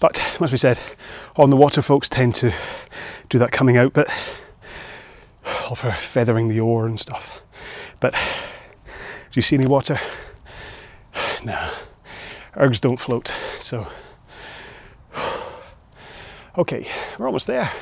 but 0.00 0.20
must 0.40 0.50
be 0.50 0.58
said, 0.58 0.80
on 1.36 1.50
the 1.50 1.56
water, 1.56 1.80
folks 1.80 2.08
tend 2.08 2.34
to 2.34 2.52
do 3.28 3.38
that 3.38 3.52
coming 3.52 3.76
out 3.76 3.92
bit, 3.92 4.08
all 5.68 5.76
for 5.76 5.92
feathering 5.92 6.48
the 6.48 6.58
oar 6.58 6.86
and 6.86 6.98
stuff. 6.98 7.40
But 8.00 8.14
do 8.14 8.18
you 9.34 9.42
see 9.42 9.54
any 9.54 9.68
water? 9.68 10.00
No, 11.44 11.72
ergs 12.54 12.80
don't 12.80 12.98
float. 12.98 13.32
So, 13.58 13.86
okay, 16.58 16.86
we're 17.18 17.26
almost 17.26 17.46
there. 17.46 17.72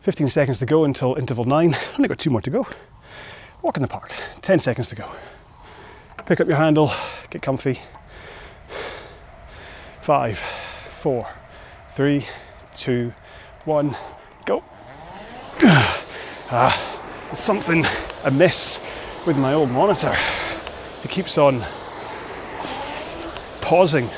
15 0.00 0.28
seconds 0.28 0.58
to 0.58 0.66
go 0.66 0.84
until 0.84 1.14
interval 1.14 1.44
nine. 1.44 1.76
Only 1.96 2.08
got 2.08 2.18
two 2.18 2.30
more 2.30 2.40
to 2.40 2.50
go. 2.50 2.66
Walk 3.62 3.76
in 3.76 3.82
the 3.82 3.88
park. 3.88 4.12
10 4.42 4.58
seconds 4.58 4.88
to 4.88 4.96
go. 4.96 5.08
Pick 6.26 6.40
up 6.40 6.48
your 6.48 6.56
handle, 6.56 6.92
get 7.30 7.42
comfy. 7.42 7.80
Five, 10.02 10.42
four, 10.90 11.28
three, 11.94 12.26
two, 12.74 13.12
one, 13.64 13.96
go. 14.46 14.64
Ah, 16.52 17.30
something 17.34 17.86
amiss 18.24 18.80
with 19.26 19.36
my 19.36 19.54
old 19.54 19.70
monitor. 19.70 20.16
It 21.04 21.10
keeps 21.10 21.38
on 21.38 21.62
pausing 23.70 24.10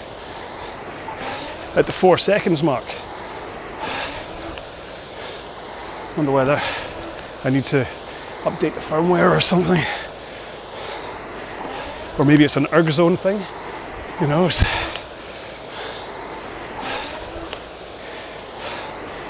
at 1.76 1.84
the 1.84 1.92
four 1.92 2.16
seconds 2.16 2.62
mark. 2.62 2.84
Wonder 6.16 6.32
whether 6.32 6.62
I 7.44 7.50
need 7.50 7.64
to 7.64 7.86
update 8.44 8.72
the 8.72 8.80
firmware 8.80 9.30
or 9.30 9.42
something. 9.42 9.84
Or 12.18 12.24
maybe 12.24 12.44
it's 12.44 12.56
an 12.56 12.64
ErgZone 12.64 13.18
thing. 13.18 13.40
Who 14.20 14.26
knows? 14.26 14.62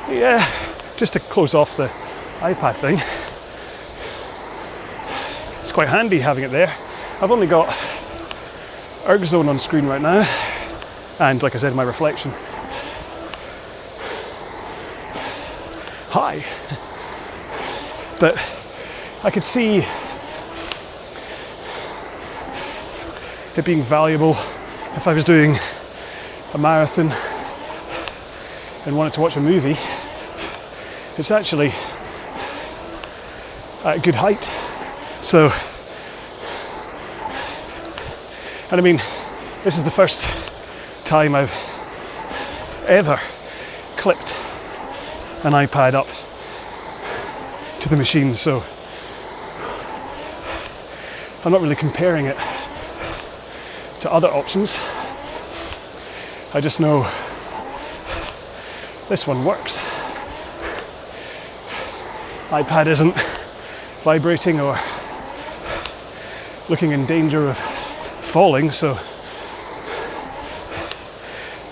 Yeah, 0.08 0.48
just 0.98 1.14
to 1.14 1.18
close 1.18 1.52
off 1.52 1.76
the 1.76 1.88
iPad 2.38 2.76
thing. 2.76 3.02
It's 5.62 5.72
quite 5.72 5.88
handy 5.88 6.20
having 6.20 6.44
it 6.44 6.52
there. 6.52 6.72
I've 7.20 7.32
only 7.32 7.48
got 7.48 7.76
ErgZone 9.04 9.48
on 9.48 9.58
screen 9.58 9.86
right 9.86 10.00
now, 10.00 10.22
and 11.18 11.42
like 11.42 11.56
I 11.56 11.58
said, 11.58 11.74
my 11.74 11.82
reflection. 11.82 12.30
Hi. 16.10 16.44
But 18.20 18.38
I 19.24 19.30
could 19.30 19.42
see 19.42 19.84
it 23.56 23.64
being 23.64 23.82
valuable 23.82 24.36
if 24.94 25.08
I 25.08 25.14
was 25.14 25.24
doing 25.24 25.58
a 26.54 26.58
marathon 26.58 27.10
and 28.86 28.96
wanted 28.96 29.14
to 29.14 29.20
watch 29.20 29.36
a 29.36 29.40
movie. 29.40 29.76
It's 31.18 31.30
actually 31.32 31.72
at 33.84 33.96
a 33.96 34.00
good 34.00 34.14
height. 34.14 34.44
So, 35.22 35.52
and 38.72 38.80
I 38.80 38.84
mean, 38.84 39.02
this 39.64 39.76
is 39.76 39.84
the 39.84 39.90
first 39.90 40.26
time 41.04 41.34
I've 41.34 41.52
ever 42.86 43.20
clipped 43.98 44.34
an 45.44 45.52
iPad 45.52 45.92
up 45.92 46.06
to 47.80 47.88
the 47.90 47.96
machine, 47.96 48.34
so 48.34 48.64
I'm 51.44 51.52
not 51.52 51.60
really 51.60 51.76
comparing 51.76 52.24
it 52.24 52.36
to 54.00 54.10
other 54.10 54.28
options. 54.28 54.80
I 56.54 56.60
just 56.62 56.80
know 56.80 57.02
this 59.10 59.26
one 59.26 59.44
works. 59.44 59.80
iPad 62.48 62.86
isn't 62.86 63.14
vibrating 64.02 64.60
or 64.60 64.80
looking 66.70 66.92
in 66.92 67.04
danger 67.04 67.50
of 67.50 67.71
falling, 68.32 68.70
so 68.70 68.98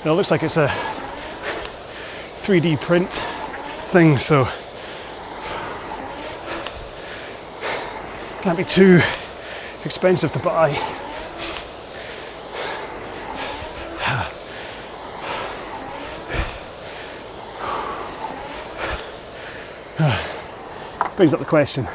it 0.04 0.10
looks 0.10 0.30
like 0.30 0.42
it's 0.42 0.58
a 0.58 0.68
3D 2.42 2.78
print 2.82 3.08
thing, 3.92 4.18
so 4.18 4.46
can't 8.42 8.58
be 8.58 8.64
too 8.64 9.00
expensive 9.86 10.32
to 10.32 10.38
buy. 10.40 10.72
Brings 21.16 21.32
up 21.32 21.40
the 21.40 21.46
question 21.46 21.86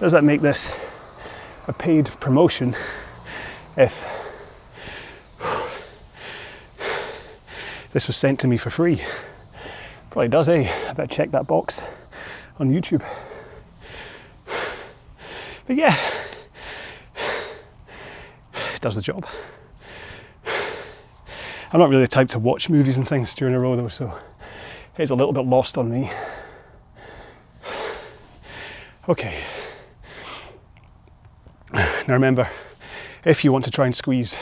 Does 0.00 0.10
that 0.10 0.24
make 0.24 0.40
this 0.40 0.68
a 1.66 1.72
paid 1.72 2.06
promotion 2.20 2.76
if 3.76 4.06
this 7.92 8.06
was 8.06 8.16
sent 8.16 8.40
to 8.40 8.48
me 8.48 8.56
for 8.56 8.70
free? 8.70 9.02
Probably 10.10 10.28
does, 10.28 10.48
eh? 10.48 10.88
I 10.88 10.92
better 10.92 11.12
check 11.12 11.30
that 11.32 11.46
box 11.46 11.84
on 12.58 12.70
YouTube. 12.72 13.04
But 15.66 15.76
yeah, 15.76 15.98
it 18.74 18.80
does 18.80 18.94
the 18.94 19.02
job. 19.02 19.26
I'm 21.72 21.80
not 21.80 21.88
really 21.88 22.02
the 22.02 22.08
type 22.08 22.28
to 22.28 22.38
watch 22.38 22.68
movies 22.68 22.96
and 22.96 23.08
things 23.08 23.34
during 23.34 23.54
a 23.54 23.60
row 23.60 23.74
though, 23.74 23.88
so 23.88 24.16
it's 24.98 25.10
a 25.10 25.14
little 25.14 25.32
bit 25.32 25.46
lost 25.46 25.78
on 25.78 25.90
me. 25.90 26.10
Okay. 29.08 29.42
Now 32.06 32.12
remember, 32.12 32.50
if 33.24 33.44
you 33.44 33.52
want 33.52 33.64
to 33.64 33.70
try 33.70 33.86
and 33.86 33.96
squeeze 33.96 34.36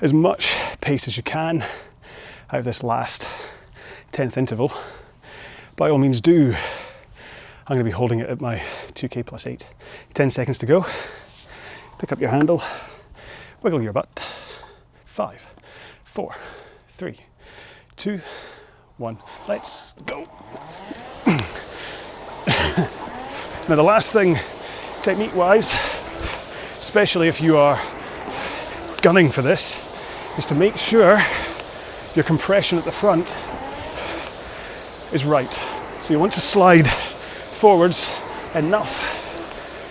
as 0.00 0.12
much 0.12 0.56
pace 0.80 1.06
as 1.06 1.16
you 1.16 1.22
can 1.22 1.62
out 2.50 2.58
of 2.58 2.64
this 2.64 2.82
last 2.82 3.28
10th 4.10 4.36
interval, 4.36 4.72
by 5.76 5.88
all 5.88 5.98
means 5.98 6.20
do. 6.20 6.52
I'm 7.68 7.76
going 7.76 7.78
to 7.78 7.84
be 7.84 7.92
holding 7.92 8.18
it 8.18 8.28
at 8.28 8.40
my 8.40 8.60
2k 8.94 9.24
plus 9.24 9.46
8. 9.46 9.68
10 10.14 10.30
seconds 10.30 10.58
to 10.58 10.66
go. 10.66 10.84
Pick 12.00 12.10
up 12.10 12.20
your 12.20 12.30
handle, 12.30 12.60
wiggle 13.62 13.80
your 13.80 13.92
butt. 13.92 14.20
Five, 15.04 15.46
four, 16.02 16.34
three, 16.96 17.20
two, 17.94 18.20
one. 18.96 19.16
Let's 19.46 19.92
go. 20.06 20.22
now, 23.68 23.76
the 23.76 23.82
last 23.82 24.10
thing, 24.10 24.36
technique 25.02 25.36
wise, 25.36 25.76
especially 26.88 27.28
if 27.28 27.38
you 27.38 27.54
are 27.54 27.78
gunning 29.02 29.30
for 29.30 29.42
this, 29.42 29.78
is 30.38 30.46
to 30.46 30.54
make 30.54 30.74
sure 30.74 31.22
your 32.14 32.24
compression 32.24 32.78
at 32.78 32.84
the 32.86 32.90
front 32.90 33.36
is 35.12 35.26
right. 35.26 35.52
So 35.52 36.14
you 36.14 36.18
want 36.18 36.32
to 36.32 36.40
slide 36.40 36.90
forwards 37.60 38.10
enough 38.54 38.90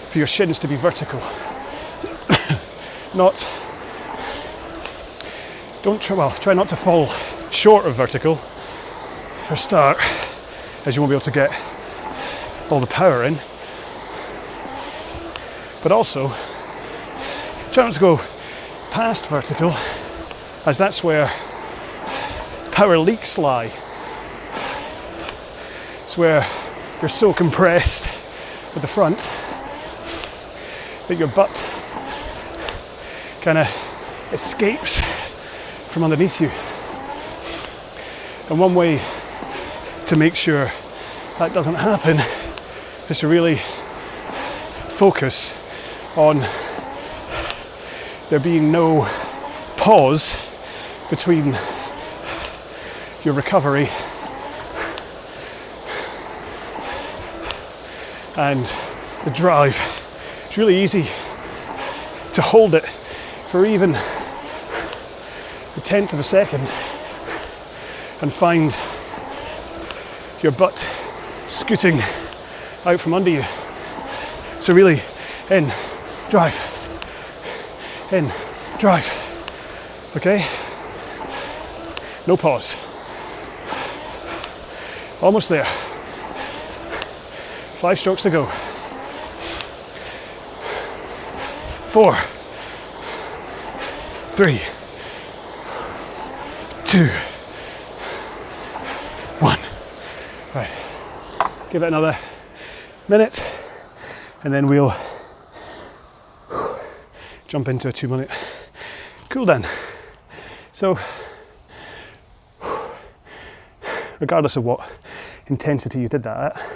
for 0.10 0.18
your 0.18 0.26
shins 0.26 0.58
to 0.58 0.68
be 0.68 0.76
vertical. 0.76 1.20
not 3.14 3.48
don't 5.84 6.02
try 6.02 6.16
well 6.16 6.32
try 6.32 6.56
not 6.56 6.68
to 6.70 6.76
fall 6.76 7.12
short 7.52 7.86
of 7.86 7.94
vertical 7.94 8.38
for 9.46 9.54
a 9.54 9.58
start 9.58 10.00
as 10.88 10.96
you 10.96 11.02
won't 11.04 11.12
be 11.12 11.16
able 11.16 11.22
to 11.22 11.30
get 11.30 11.52
all 12.72 12.80
the 12.80 12.88
power 12.88 13.24
in 13.24 13.38
but 15.84 15.92
also 15.92 16.34
to 17.78 18.00
go 18.00 18.18
past 18.90 19.28
vertical 19.28 19.72
as 20.66 20.80
that's 20.80 21.04
where 21.04 21.28
power 22.72 22.98
leaks 22.98 23.38
lie 23.38 23.72
it's 26.04 26.18
where 26.18 26.44
you're 27.00 27.08
so 27.08 27.32
compressed 27.32 28.10
at 28.76 28.82
the 28.82 28.88
front 28.88 29.30
that 31.08 31.20
your 31.20 31.28
butt 31.28 31.54
kind 33.42 33.60
of 33.60 33.68
escapes 34.34 35.00
from 35.90 36.04
underneath 36.04 36.42
you. 36.42 36.50
And 38.50 38.60
one 38.60 38.74
way 38.74 39.00
to 40.08 40.16
make 40.16 40.34
sure 40.34 40.72
that 41.38 41.54
doesn't 41.54 41.76
happen 41.76 42.20
is 43.08 43.20
to 43.20 43.28
really 43.28 43.62
focus 44.98 45.54
on 46.16 46.44
there 48.30 48.40
being 48.40 48.72
no 48.72 49.08
pause 49.78 50.36
between 51.10 51.58
your 53.24 53.34
recovery 53.34 53.88
and 58.36 58.66
the 59.24 59.32
drive. 59.34 59.80
It's 60.46 60.58
really 60.58 60.84
easy 60.84 61.04
to 62.34 62.42
hold 62.42 62.76
it 62.76 62.86
for 63.50 63.66
even 63.66 63.96
a 63.96 65.82
tenth 65.84 66.12
of 66.12 66.20
a 66.20 66.24
second 66.24 66.72
and 68.22 68.34
find 68.34 68.78
your 70.44 70.52
butt 70.52 70.86
scooting 71.48 72.02
out 72.86 73.00
from 73.00 73.14
under 73.14 73.30
you. 73.30 73.44
So, 74.60 74.74
really, 74.74 75.02
in, 75.50 75.72
drive, 76.30 76.56
in, 78.12 78.32
drive. 78.80 79.10
Okay? 80.16 80.46
No 82.26 82.38
pause. 82.38 82.76
Almost 85.22 85.50
there. 85.50 85.66
Five 87.80 88.00
strokes 88.00 88.24
to 88.24 88.30
go. 88.30 88.46
Four, 91.92 92.16
three, 94.36 94.62
two, 96.86 97.08
one. 99.40 99.60
Right. 100.54 100.70
Give 101.72 101.84
it 101.84 101.88
another 101.88 102.18
minute 103.08 103.42
and 104.44 104.54
then 104.54 104.68
we'll 104.68 104.94
jump 107.48 107.70
into 107.70 107.88
a 107.88 107.94
two 107.94 108.08
minute 108.08 108.30
cool 109.30 109.46
down. 109.46 109.66
So, 110.74 111.00
regardless 114.20 114.58
of 114.58 114.64
what 114.64 114.88
intensity 115.48 116.00
you 116.00 116.08
did 116.08 116.24
that 116.24 116.38
at, 116.38 116.72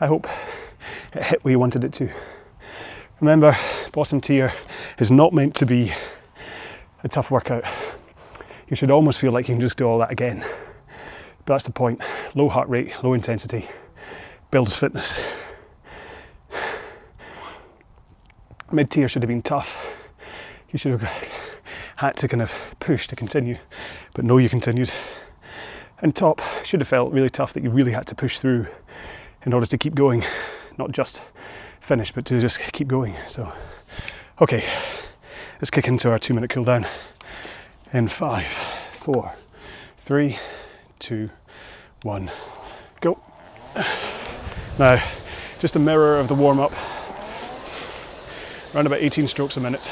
I 0.00 0.06
hope 0.06 0.26
it 1.14 1.22
hit 1.22 1.44
where 1.44 1.52
you 1.52 1.58
wanted 1.58 1.84
it 1.84 1.92
to. 1.94 2.08
Remember, 3.20 3.56
bottom 3.92 4.20
tier 4.20 4.52
is 4.98 5.10
not 5.10 5.32
meant 5.32 5.54
to 5.56 5.66
be 5.66 5.92
a 7.02 7.08
tough 7.08 7.30
workout. 7.30 7.64
You 8.68 8.76
should 8.76 8.90
almost 8.90 9.20
feel 9.20 9.32
like 9.32 9.48
you 9.48 9.54
can 9.54 9.60
just 9.60 9.76
do 9.76 9.84
all 9.84 9.98
that 9.98 10.10
again. 10.10 10.44
But 11.44 11.54
that's 11.54 11.64
the 11.64 11.72
point. 11.72 12.00
Low 12.34 12.48
heart 12.48 12.68
rate, 12.68 12.92
low 13.02 13.12
intensity 13.12 13.68
builds 14.50 14.74
fitness. 14.74 15.14
Mid 18.72 18.90
tier 18.90 19.08
should 19.08 19.22
have 19.22 19.28
been 19.28 19.42
tough. 19.42 19.76
You 20.70 20.78
should 20.78 21.00
have 21.00 21.12
had 21.96 22.16
to 22.16 22.28
kind 22.28 22.42
of 22.42 22.52
push 22.80 23.06
to 23.08 23.16
continue, 23.16 23.56
but 24.14 24.24
no, 24.24 24.38
you 24.38 24.48
continued. 24.48 24.92
And 26.00 26.14
top 26.14 26.40
should 26.64 26.80
have 26.80 26.88
felt 26.88 27.12
really 27.12 27.30
tough 27.30 27.52
that 27.52 27.62
you 27.62 27.70
really 27.70 27.92
had 27.92 28.06
to 28.08 28.14
push 28.14 28.38
through 28.38 28.66
in 29.46 29.52
order 29.52 29.66
to 29.66 29.78
keep 29.78 29.94
going, 29.94 30.24
not 30.78 30.90
just 30.92 31.22
finish, 31.80 32.10
but 32.12 32.24
to 32.26 32.40
just 32.40 32.58
keep 32.72 32.88
going. 32.88 33.14
So, 33.28 33.52
okay, 34.40 34.64
let's 35.60 35.70
kick 35.70 35.86
into 35.86 36.10
our 36.10 36.18
two 36.18 36.34
minute 36.34 36.50
cool 36.50 36.64
down 36.64 36.86
in 37.92 38.08
five, 38.08 38.48
four, 38.90 39.32
three, 39.98 40.38
two, 40.98 41.30
one, 42.02 42.30
go. 43.00 43.20
Now, 44.78 45.02
just 45.60 45.76
a 45.76 45.78
mirror 45.78 46.18
of 46.18 46.26
the 46.28 46.34
warm 46.34 46.58
up, 46.58 46.72
around 48.74 48.86
about 48.86 49.00
18 49.00 49.28
strokes 49.28 49.56
a 49.56 49.60
minute. 49.60 49.90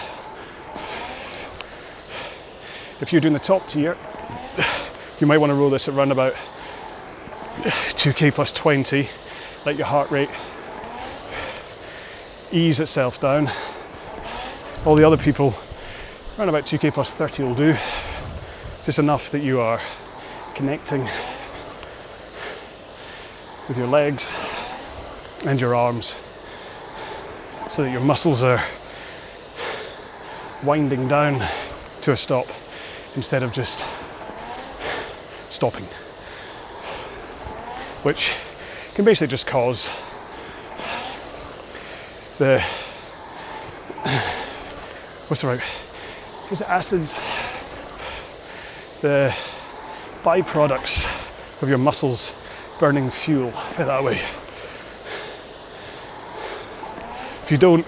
If 3.01 3.13
you're 3.13 3.21
doing 3.21 3.35
the 3.35 3.41
top 3.41 3.67
tier, 3.69 3.97
you 5.21 5.27
might 5.27 5.39
want 5.39 5.51
to 5.51 5.55
roll 5.55 5.71
this 5.71 5.89
at 5.89 5.95
around 5.95 6.13
about 6.13 6.35
2k 7.63 8.33
plus 8.33 8.51
20 8.53 9.09
let 9.65 9.77
your 9.77 9.87
heart 9.87 10.11
rate 10.11 10.31
ease 12.51 12.81
itself 12.81 13.21
down. 13.21 13.49
All 14.85 14.97
the 14.97 15.05
other 15.05 15.17
people, 15.17 15.55
around 16.37 16.49
about 16.49 16.65
2k 16.65 16.93
plus 16.93 17.13
30 17.13 17.45
will 17.45 17.55
do. 17.55 17.77
Just 18.85 18.99
enough 18.99 19.31
that 19.31 19.41
you 19.41 19.61
are 19.61 19.81
connecting 20.57 21.09
with 23.69 23.79
your 23.79 23.87
legs 23.87 24.35
and 25.45 25.61
your 25.61 25.77
arms 25.77 26.17
so 27.73 27.83
that 27.85 27.91
your 27.91 28.03
muscles 28.03 28.43
are 28.43 28.63
winding 30.63 31.09
down 31.09 31.43
to 32.03 32.13
a 32.13 32.17
stop 32.17 32.47
instead 33.17 33.43
of 33.43 33.51
just 33.51 33.83
stopping. 35.49 35.87
Which 38.03 38.33
can 38.95 39.07
basically 39.07 39.29
just 39.29 39.47
cause 39.47 39.91
the 42.39 42.61
what's 45.29 45.41
the 45.41 45.49
right 45.49 45.61
is 46.51 46.61
it 46.61 46.69
acids 46.69 47.23
the 49.01 49.35
byproducts 50.23 51.07
of 51.63 51.71
your 51.71 51.79
muscles 51.79 52.35
burning 52.79 53.11
fuel 53.11 53.51
that 53.79 54.05
way 54.05 54.21
if 57.43 57.51
you 57.51 57.59
don't 57.59 57.87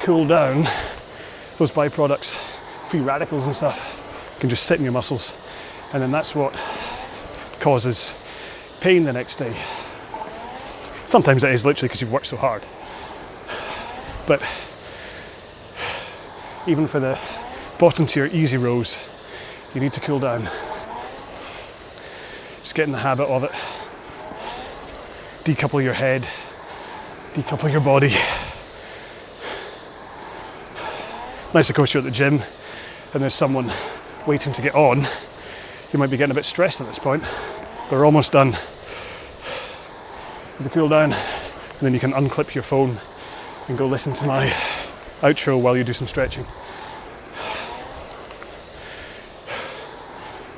cool 0.00 0.26
down 0.26 0.68
those 1.58 1.70
byproducts 1.70 2.38
free 2.88 3.00
radicals 3.00 3.46
and 3.46 3.56
stuff 3.56 4.36
can 4.40 4.50
just 4.50 4.64
sit 4.64 4.78
in 4.78 4.84
your 4.84 4.92
muscles 4.92 5.32
and 5.92 6.02
then 6.02 6.10
that's 6.10 6.34
what 6.34 6.52
causes 7.60 8.14
pain 8.80 9.04
the 9.04 9.12
next 9.12 9.36
day. 9.36 9.54
Sometimes 11.06 11.44
it 11.44 11.52
is 11.52 11.64
literally 11.64 11.88
because 11.88 12.00
you've 12.00 12.12
worked 12.12 12.26
so 12.26 12.36
hard. 12.36 12.62
But 14.26 14.42
even 16.66 16.86
for 16.86 17.00
the 17.00 17.18
bottom 17.78 18.06
tier 18.06 18.26
easy 18.26 18.56
rows, 18.56 18.98
you 19.74 19.80
need 19.80 19.92
to 19.92 20.00
cool 20.00 20.18
down. 20.18 20.48
Just 22.62 22.74
get 22.74 22.84
in 22.84 22.92
the 22.92 22.98
habit 22.98 23.28
of 23.28 23.44
it. 23.44 23.52
Decouple 25.44 25.82
your 25.82 25.94
head, 25.94 26.26
decouple 27.34 27.70
your 27.70 27.80
body, 27.80 28.16
Nice, 31.54 31.70
of 31.70 31.76
course, 31.76 31.94
you're 31.94 32.00
at 32.00 32.04
the 32.04 32.10
gym 32.10 32.42
and 33.12 33.22
there's 33.22 33.32
someone 33.32 33.72
waiting 34.26 34.52
to 34.52 34.60
get 34.60 34.74
on. 34.74 35.06
You 35.92 36.00
might 36.00 36.10
be 36.10 36.16
getting 36.16 36.32
a 36.32 36.34
bit 36.34 36.44
stressed 36.44 36.80
at 36.80 36.88
this 36.88 36.98
point. 36.98 37.22
But 37.22 37.92
we're 37.92 38.04
almost 38.04 38.32
done 38.32 38.50
with 40.58 40.64
the 40.64 40.70
cool 40.70 40.88
down, 40.88 41.12
and 41.12 41.80
then 41.80 41.94
you 41.94 42.00
can 42.00 42.12
unclip 42.12 42.54
your 42.54 42.64
phone 42.64 42.98
and 43.68 43.78
go 43.78 43.86
listen 43.86 44.14
to 44.14 44.24
my 44.26 44.48
outro 45.20 45.60
while 45.60 45.76
you 45.76 45.84
do 45.84 45.92
some 45.92 46.08
stretching. 46.08 46.42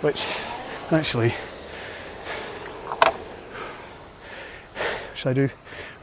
Which 0.00 0.24
actually, 0.90 1.34
should 5.14 5.28
I 5.28 5.32
do? 5.34 5.50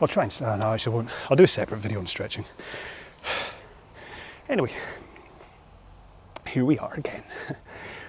I'll 0.02 0.08
try 0.08 0.24
and. 0.24 0.42
No, 0.42 0.48
I 0.48 0.74
actually 0.74 0.96
won't. 0.96 1.10
I'll 1.30 1.38
do 1.38 1.44
a 1.44 1.48
separate 1.48 1.80
video 1.80 2.00
on 2.00 2.08
stretching. 2.08 2.46
Anyway, 4.50 4.72
here 6.48 6.66
we 6.66 6.78
are 6.78 6.94
again. 6.94 7.24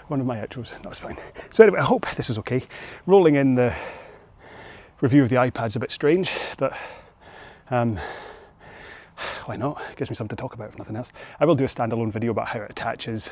One 0.09 0.21
of 0.21 0.27
my 0.27 0.37
outros. 0.37 0.83
No, 0.85 0.91
it's 0.91 0.99
fine. 0.99 1.17
So 1.51 1.63
anyway, 1.65 1.81
I 1.81 1.85
hope 1.85 2.07
this 2.17 2.29
is 2.29 2.39
okay. 2.39 2.63
Rolling 3.07 3.37
in 3.37 3.55
the 3.55 3.75
review 5.01 5.23
of 5.23 5.31
the 5.31 5.37
iPad's 5.37 5.77
a 5.77 5.81
bit 5.81 5.91
strange, 5.91 6.31
but 6.59 6.77
um, 7.71 7.99
why 9.47 9.57
not? 9.57 9.81
It 9.91 9.97
gives 9.97 10.11
me 10.11 10.17
something 10.17 10.37
to 10.37 10.41
talk 10.41 10.55
about 10.55 10.71
if 10.71 10.79
nothing 10.79 10.97
else. 10.97 11.13
I 11.41 11.45
will 11.45 11.55
do 11.55 11.65
a 11.65 11.69
standalone 11.69 12.13
video 12.13 12.31
about 12.31 12.49
how 12.49 12.61
it 12.61 12.71
attaches 12.71 13.31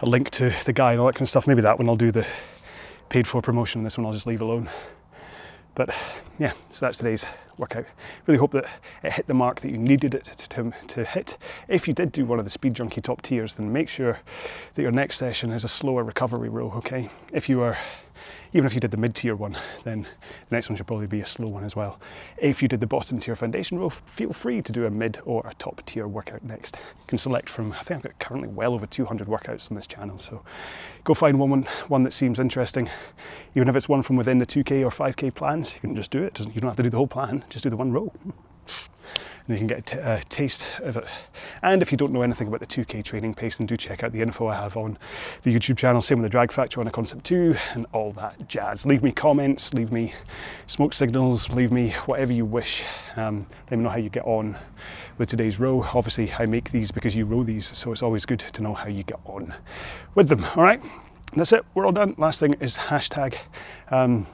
a 0.00 0.06
link 0.06 0.30
to 0.30 0.54
the 0.64 0.72
guy 0.72 0.92
and 0.92 1.00
all 1.00 1.06
that 1.06 1.14
kind 1.14 1.22
of 1.22 1.30
stuff. 1.30 1.46
Maybe 1.46 1.62
that 1.62 1.78
one 1.78 1.88
I'll 1.88 1.96
do 1.96 2.12
the 2.12 2.26
paid 3.08 3.26
for 3.26 3.42
promotion. 3.42 3.82
This 3.82 3.98
one 3.98 4.06
I'll 4.06 4.12
just 4.12 4.26
leave 4.26 4.40
alone. 4.40 4.70
But 5.78 5.94
yeah, 6.40 6.54
so 6.72 6.86
that's 6.86 6.98
today's 6.98 7.24
workout. 7.56 7.86
Really 8.26 8.36
hope 8.36 8.50
that 8.50 8.64
it 9.04 9.12
hit 9.12 9.28
the 9.28 9.34
mark 9.34 9.60
that 9.60 9.70
you 9.70 9.78
needed 9.78 10.12
it 10.12 10.24
to, 10.24 10.72
to 10.88 11.04
hit. 11.04 11.38
If 11.68 11.86
you 11.86 11.94
did 11.94 12.10
do 12.10 12.24
one 12.24 12.40
of 12.40 12.44
the 12.44 12.50
Speed 12.50 12.74
Junkie 12.74 13.00
top 13.00 13.22
tiers, 13.22 13.54
then 13.54 13.72
make 13.72 13.88
sure 13.88 14.18
that 14.74 14.82
your 14.82 14.90
next 14.90 15.18
session 15.18 15.52
is 15.52 15.62
a 15.62 15.68
slower 15.68 16.02
recovery 16.02 16.48
row, 16.48 16.72
okay? 16.78 17.08
If 17.32 17.48
you 17.48 17.60
are 17.60 17.78
even 18.52 18.66
if 18.66 18.74
you 18.74 18.80
did 18.80 18.90
the 18.90 18.96
mid 18.96 19.14
tier 19.14 19.34
one, 19.34 19.56
then 19.84 20.02
the 20.48 20.56
next 20.56 20.68
one 20.68 20.76
should 20.76 20.86
probably 20.86 21.06
be 21.06 21.20
a 21.20 21.26
slow 21.26 21.48
one 21.48 21.64
as 21.64 21.76
well. 21.76 22.00
If 22.36 22.62
you 22.62 22.68
did 22.68 22.80
the 22.80 22.86
bottom 22.86 23.20
tier 23.20 23.36
foundation 23.36 23.78
row, 23.78 23.90
feel 23.90 24.32
free 24.32 24.62
to 24.62 24.72
do 24.72 24.86
a 24.86 24.90
mid 24.90 25.20
or 25.24 25.46
a 25.46 25.54
top 25.54 25.84
tier 25.86 26.08
workout 26.08 26.42
next. 26.42 26.76
You 26.76 27.04
can 27.06 27.18
select 27.18 27.48
from, 27.48 27.72
I 27.72 27.82
think 27.82 27.98
I've 27.98 28.02
got 28.02 28.18
currently 28.18 28.48
well 28.48 28.74
over 28.74 28.86
200 28.86 29.28
workouts 29.28 29.70
on 29.70 29.76
this 29.76 29.86
channel, 29.86 30.18
so 30.18 30.42
go 31.04 31.14
find 31.14 31.38
one, 31.38 31.66
one 31.88 32.02
that 32.04 32.12
seems 32.12 32.38
interesting. 32.38 32.88
Even 33.54 33.68
if 33.68 33.76
it's 33.76 33.88
one 33.88 34.02
from 34.02 34.16
within 34.16 34.38
the 34.38 34.46
2K 34.46 34.82
or 34.82 34.90
5K 34.90 35.34
plans, 35.34 35.74
you 35.74 35.80
can 35.80 35.96
just 35.96 36.10
do 36.10 36.22
it. 36.22 36.38
You 36.38 36.60
don't 36.60 36.70
have 36.70 36.76
to 36.76 36.82
do 36.82 36.90
the 36.90 36.96
whole 36.96 37.06
plan, 37.06 37.44
just 37.50 37.64
do 37.64 37.70
the 37.70 37.76
one 37.76 37.92
row 37.92 38.12
and 39.48 39.56
you 39.56 39.58
can 39.58 39.66
get 39.66 39.94
a, 39.94 40.22
taste 40.28 40.66
of 40.80 40.98
it. 40.98 41.04
And 41.62 41.80
if 41.80 41.90
you 41.90 41.96
don't 41.96 42.12
know 42.12 42.20
anything 42.20 42.48
about 42.48 42.60
the 42.60 42.66
2K 42.66 43.02
training 43.02 43.32
pace, 43.32 43.58
then 43.58 43.66
do 43.66 43.76
check 43.76 44.04
out 44.04 44.12
the 44.12 44.20
info 44.20 44.46
I 44.46 44.54
have 44.54 44.76
on 44.76 44.98
the 45.42 45.54
YouTube 45.54 45.78
channel. 45.78 46.02
Same 46.02 46.18
with 46.18 46.24
the 46.24 46.30
drag 46.30 46.52
factor 46.52 46.80
on 46.80 46.86
a 46.86 46.90
concept 46.90 47.24
2 47.24 47.54
and 47.72 47.86
all 47.92 48.12
that 48.12 48.46
jazz. 48.46 48.84
Leave 48.84 49.02
me 49.02 49.10
comments, 49.10 49.72
leave 49.72 49.90
me 49.90 50.12
smoke 50.66 50.92
signals, 50.92 51.48
leave 51.50 51.72
me 51.72 51.90
whatever 52.04 52.32
you 52.32 52.44
wish. 52.44 52.84
Um, 53.16 53.46
let 53.70 53.78
me 53.78 53.84
know 53.84 53.90
how 53.90 53.96
you 53.96 54.10
get 54.10 54.24
on 54.24 54.56
with 55.16 55.30
today's 55.30 55.58
row. 55.58 55.82
Obviously, 55.94 56.30
I 56.32 56.44
make 56.44 56.70
these 56.70 56.90
because 56.90 57.16
you 57.16 57.24
row 57.24 57.42
these, 57.42 57.66
so 57.66 57.90
it's 57.90 58.02
always 58.02 58.26
good 58.26 58.40
to 58.40 58.62
know 58.62 58.74
how 58.74 58.88
you 58.88 59.02
get 59.02 59.18
on 59.24 59.54
with 60.14 60.28
them. 60.28 60.44
All 60.44 60.62
right, 60.62 60.80
that's 61.34 61.52
it. 61.52 61.64
We're 61.74 61.86
all 61.86 61.92
done. 61.92 62.14
Last 62.18 62.40
thing 62.40 62.54
is 62.60 62.76
hashtag. 62.76 63.36
Um, 63.90 64.26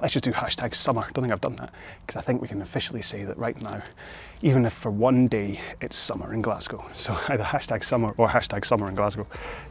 let's 0.00 0.12
just 0.12 0.24
do 0.24 0.32
hashtag 0.32 0.74
summer. 0.74 1.02
Don't 1.12 1.22
think 1.24 1.32
I've 1.32 1.40
done 1.40 1.56
that 1.56 1.72
because 2.06 2.18
I 2.18 2.24
think 2.24 2.40
we 2.40 2.48
can 2.48 2.62
officially 2.62 3.02
say 3.02 3.24
that 3.24 3.36
right 3.38 3.60
now, 3.60 3.82
even 4.42 4.64
if 4.66 4.72
for 4.72 4.90
one 4.90 5.26
day 5.28 5.60
it's 5.80 5.96
summer 5.96 6.32
in 6.34 6.42
Glasgow. 6.42 6.84
So 6.94 7.18
either 7.28 7.44
hashtag 7.44 7.84
summer 7.84 8.14
or 8.16 8.28
hashtag 8.28 8.64
summer 8.64 8.88
in 8.88 8.94
Glasgow, 8.94 9.26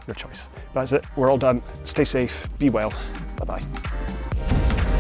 your 0.08 0.16
choice. 0.16 0.47
That's 0.74 0.91
it. 0.91 1.06
We're 1.16 1.30
all 1.30 1.38
done. 1.38 1.62
Stay 1.84 2.04
safe. 2.04 2.47
Be 2.60 2.70
well. 2.70 2.93
Bye 3.38 3.60
bye. 3.60 4.93